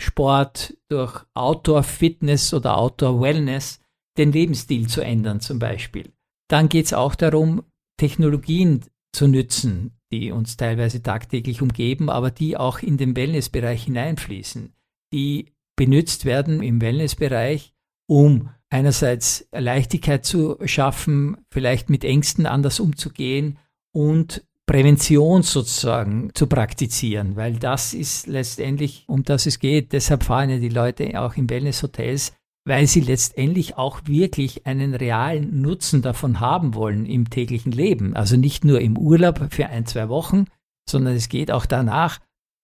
Sport, 0.00 0.76
durch 0.88 1.24
Outdoor-Fitness 1.34 2.52
oder 2.54 2.76
Outdoor-Wellness 2.76 3.80
den 4.16 4.32
Lebensstil 4.32 4.88
zu 4.88 5.00
ändern 5.00 5.40
zum 5.40 5.58
Beispiel. 5.58 6.12
Dann 6.48 6.68
geht 6.68 6.86
es 6.86 6.92
auch 6.92 7.14
darum, 7.14 7.64
Technologien 7.98 8.84
zu 9.12 9.28
nützen, 9.28 9.92
die 10.12 10.30
uns 10.30 10.56
teilweise 10.56 11.02
tagtäglich 11.02 11.62
umgeben, 11.62 12.10
aber 12.10 12.30
die 12.30 12.56
auch 12.56 12.80
in 12.80 12.96
den 12.96 13.16
Wellnessbereich 13.16 13.84
hineinfließen, 13.84 14.72
die 15.12 15.52
benutzt 15.76 16.24
werden 16.24 16.62
im 16.62 16.80
Wellnessbereich, 16.80 17.72
um 18.08 18.50
einerseits 18.70 19.48
Leichtigkeit 19.52 20.24
zu 20.24 20.58
schaffen, 20.66 21.36
vielleicht 21.50 21.90
mit 21.90 22.04
Ängsten 22.04 22.46
anders 22.46 22.80
umzugehen 22.80 23.58
und 23.92 24.44
Prävention 24.66 25.42
sozusagen 25.42 26.30
zu 26.34 26.46
praktizieren, 26.46 27.36
weil 27.36 27.54
das 27.54 27.92
ist 27.92 28.26
letztendlich, 28.26 29.04
um 29.08 29.22
das 29.22 29.46
es 29.46 29.58
geht. 29.58 29.92
Deshalb 29.92 30.24
fahren 30.24 30.50
ja 30.50 30.58
die 30.58 30.70
Leute 30.70 31.20
auch 31.20 31.36
in 31.36 31.50
Wellnesshotels 31.50 32.32
weil 32.66 32.86
sie 32.86 33.00
letztendlich 33.00 33.76
auch 33.76 34.00
wirklich 34.06 34.66
einen 34.66 34.94
realen 34.94 35.60
Nutzen 35.60 36.00
davon 36.00 36.40
haben 36.40 36.74
wollen 36.74 37.04
im 37.04 37.28
täglichen 37.28 37.72
Leben. 37.72 38.16
Also 38.16 38.36
nicht 38.36 38.64
nur 38.64 38.80
im 38.80 38.96
Urlaub 38.96 39.52
für 39.52 39.66
ein, 39.66 39.86
zwei 39.86 40.08
Wochen, 40.08 40.46
sondern 40.88 41.14
es 41.14 41.28
geht 41.28 41.50
auch 41.50 41.66
danach 41.66 42.20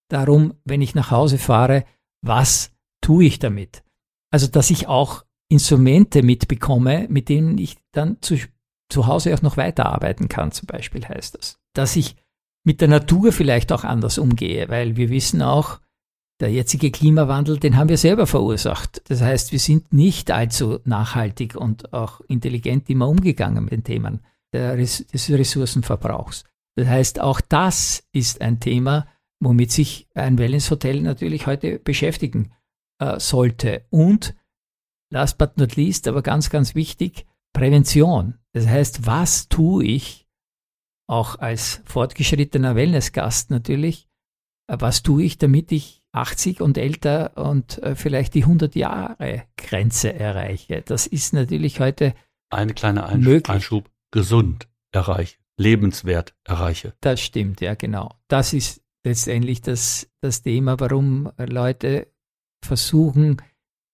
darum, 0.09 0.55
wenn 0.65 0.81
ich 0.81 0.95
nach 0.95 1.11
Hause 1.11 1.39
fahre, 1.39 1.85
was 2.23 2.73
tue 3.03 3.25
ich 3.25 3.39
damit? 3.39 3.83
Also, 4.33 4.47
dass 4.47 4.71
ich 4.71 4.87
auch 4.89 5.25
Instrumente 5.51 6.23
mitbekomme, 6.23 7.07
mit 7.11 7.29
denen 7.29 7.59
ich 7.59 7.77
dann 7.93 8.19
zu, 8.23 8.37
zu 8.91 9.07
Hause 9.07 9.35
auch 9.35 9.43
noch 9.43 9.57
weiterarbeiten 9.57 10.29
kann, 10.29 10.53
zum 10.53 10.67
Beispiel 10.67 11.07
heißt 11.07 11.37
das. 11.37 11.59
Dass 11.75 11.97
ich 11.97 12.17
mit 12.65 12.81
der 12.81 12.89
Natur 12.89 13.33
vielleicht 13.33 13.73
auch 13.73 13.85
anders 13.85 14.19
umgehe, 14.19 14.69
weil 14.69 14.97
wir 14.97 15.09
wissen 15.11 15.43
auch, 15.43 15.81
der 16.41 16.51
jetzige 16.51 16.91
Klimawandel, 16.91 17.59
den 17.59 17.77
haben 17.77 17.91
wir 17.91 17.99
selber 17.99 18.27
verursacht. 18.27 19.03
Das 19.11 19.21
heißt, 19.21 19.53
wir 19.53 19.59
sind 19.59 19.93
nicht 19.93 20.31
allzu 20.31 20.81
nachhaltig 20.85 21.55
und 21.55 21.93
auch 21.93 22.23
intelligent 22.23 22.89
immer 22.89 23.09
umgegangen 23.09 23.65
mit 23.65 23.73
den 23.73 23.85
Themen 23.85 24.21
des 24.53 25.05
Ressourcenverbrauchs. 25.13 26.45
Das 26.77 26.89
heißt, 26.89 27.21
auch 27.21 27.41
das 27.41 28.05
ist 28.13 28.41
ein 28.41 28.59
Thema, 28.59 29.07
womit 29.39 29.71
sich 29.71 30.09
ein 30.15 30.39
Wellnesshotel 30.39 31.03
natürlich 31.03 31.47
heute 31.47 31.79
beschäftigen 31.79 32.53
äh, 32.99 33.21
sollte. 33.21 33.85
Und 33.91 34.35
last 35.11 35.39
but 35.39 35.57
not 35.59 35.77
least, 35.77 36.09
aber 36.09 36.23
ganz, 36.23 36.51
ganz 36.51 36.75
wichtig, 36.75 37.27
Prävention. 37.53 38.40
Das 38.53 38.67
heißt, 38.67 39.07
was 39.07 39.49
tue 39.49 39.85
ich 39.85 40.27
auch 41.07 41.39
als 41.39 41.83
fortgeschrittener 41.85 42.77
Wellnessgast 42.77 43.51
natürlich, 43.51 44.09
äh, 44.69 44.77
was 44.79 45.03
tue 45.03 45.25
ich, 45.25 45.39
damit 45.39 45.73
ich 45.73 46.03
80 46.13 46.61
und 46.61 46.79
älter 46.79 47.37
und 47.37 47.79
äh, 47.83 47.95
vielleicht 47.95 48.35
die 48.35 48.43
100 48.43 48.75
Jahre 48.75 49.45
Grenze 49.57 50.13
erreiche. 50.13 50.83
Das 50.83 51.07
ist 51.07 51.33
natürlich 51.33 51.81
heute 51.81 52.15
eine 52.51 52.75
kleine 52.75 53.07
Einschub, 53.07 53.49
Einschub 53.49 53.91
gesund 54.11 54.69
erreiche, 54.93 55.37
lebenswert 55.57 56.35
erreiche. 56.45 56.95
Das 57.01 57.21
stimmt, 57.21 57.61
ja 57.61 57.75
genau. 57.75 58.17
Das 58.29 58.53
ist 58.53 58.83
letztendlich 59.05 59.63
das, 59.63 60.09
das 60.21 60.43
Thema, 60.43 60.79
warum 60.81 61.31
Leute 61.39 62.09
versuchen, 62.65 63.41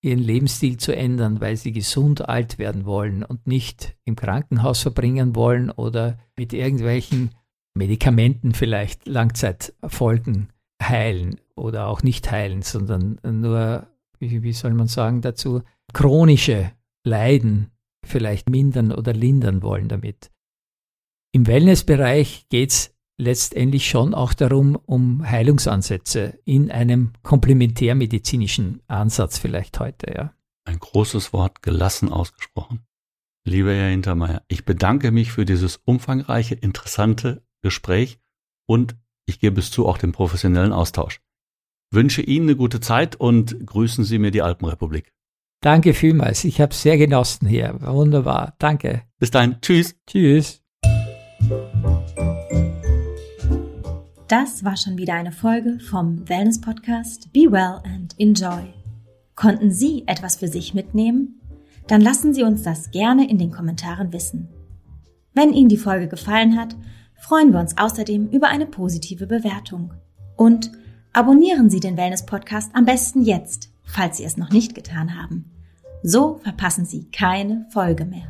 ihren 0.07 0.21
Lebensstil 0.21 0.79
zu 0.79 0.95
ändern, 0.95 1.41
weil 1.41 1.57
sie 1.57 1.73
gesund 1.73 2.29
alt 2.29 2.59
werden 2.59 2.87
wollen 2.87 3.23
und 3.23 3.47
nicht 3.47 3.97
im 4.05 4.17
Krankenhaus 4.17 4.81
verbringen 4.81 5.35
wollen 5.35 5.71
oder 5.71 6.19
mit 6.37 6.53
irgendwelchen 6.53 7.31
Medikamenten 7.75 8.55
vielleicht 8.55 9.07
Langzeitfolgen 9.07 10.49
heilen 10.83 11.41
oder 11.57 11.89
auch 11.89 12.03
nicht 12.03 12.31
heilen, 12.31 12.63
sondern 12.63 13.19
nur, 13.23 13.87
wie, 14.19 14.43
wie 14.43 14.53
soll 14.53 14.73
man 14.73 14.87
sagen 14.89 15.21
dazu, 15.21 15.63
chronische 15.93 16.73
Leiden 17.05 17.71
vielleicht 18.05 18.49
mindern 18.49 18.93
oder 18.93 19.13
lindern 19.13 19.63
wollen 19.63 19.89
damit. 19.89 20.31
Im 21.33 21.47
Wellnessbereich 21.47 22.49
geht 22.49 22.71
es 22.71 22.96
letztendlich 23.19 23.89
schon 23.89 24.15
auch 24.15 24.35
darum, 24.35 24.77
um 24.87 25.29
Heilungsansätze 25.29 26.39
in 26.45 26.71
einem 26.71 27.13
komplementärmedizinischen 27.23 28.81
Ansatz 28.87 29.39
vielleicht 29.39 29.79
heute, 29.81 30.13
ja. 30.15 30.33
Ein 30.65 30.79
großes 30.79 31.33
Wort, 31.33 31.63
gelassen 31.63 32.13
ausgesprochen. 32.13 32.81
Lieber 33.45 33.73
Herr 33.73 33.91
Hintermeier, 33.91 34.43
ich 34.49 34.65
bedanke 34.65 35.13
mich 35.13 35.31
für 35.31 35.45
dieses 35.45 35.77
umfangreiche, 35.77 36.57
interessante 36.57 37.47
Gespräch 37.63 38.19
und 38.67 38.97
ich 39.27 39.39
gebe 39.39 39.61
es 39.61 39.71
zu, 39.71 39.87
auch 39.87 39.99
den 39.99 40.13
professionellen 40.13 40.73
Austausch. 40.73 41.21
Wünsche 41.93 42.23
Ihnen 42.23 42.47
eine 42.47 42.57
gute 42.57 42.81
Zeit 42.81 43.17
und 43.17 43.65
grüßen 43.65 44.05
Sie 44.05 44.19
mir 44.19 44.33
die 44.33 44.43
Alpenrepublik. 44.43 45.13
Danke 45.63 45.95
vielmals. 45.95 46.45
Ich 46.45 46.61
habe 46.61 46.75
sehr 46.75 46.99
genossen 46.99 47.47
hier. 47.49 47.77
Wunderbar. 47.81 48.55
Danke. 48.59 49.03
Bis 49.19 49.31
dahin. 49.31 49.57
Tschüss. 49.61 49.97
Tschüss. 50.07 50.63
Das 54.29 54.65
war 54.65 54.77
schon 54.77 54.99
wieder 54.99 55.15
eine 55.15 55.31
Folge 55.31 55.79
vom 55.79 56.29
Wellness 56.29 56.61
Podcast 56.61 57.33
Be 57.33 57.43
Well 57.43 57.81
and 57.85 58.13
Enjoy. 58.19 58.75
Konnten 59.37 59.71
Sie 59.71 60.03
etwas 60.09 60.35
für 60.35 60.49
sich 60.49 60.75
mitnehmen? 60.75 61.41
Dann 61.87 62.01
lassen 62.01 62.35
Sie 62.35 62.43
uns 62.43 62.63
das 62.63 62.91
gerne 62.91 63.31
in 63.31 63.39
den 63.39 63.53
Kommentaren 63.53 64.13
wissen. 64.13 64.49
Wenn 65.33 65.53
Ihnen 65.53 65.69
die 65.69 65.77
Folge 65.77 66.09
gefallen 66.09 66.59
hat, 66.59 66.75
freuen 67.15 67.53
wir 67.53 67.61
uns 67.61 67.79
außerdem 67.79 68.29
über 68.31 68.49
eine 68.49 68.67
positive 68.67 69.29
Bewertung. 69.29 69.95
Und 70.35 70.73
abonnieren 71.13 71.71
Sie 71.71 71.79
den 71.79 71.97
Wellness 71.97 72.27
Podcast 72.27 72.75
am 72.75 72.85
besten 72.85 73.23
jetzt, 73.23 73.71
falls 73.85 74.17
Sie 74.17 74.25
es 74.25 74.37
noch 74.37 74.51
nicht 74.51 74.75
getan 74.75 75.17
haben. 75.17 75.53
So 76.03 76.41
verpassen 76.43 76.85
Sie 76.85 77.05
keine 77.13 77.67
Folge 77.71 78.05
mehr. 78.05 78.27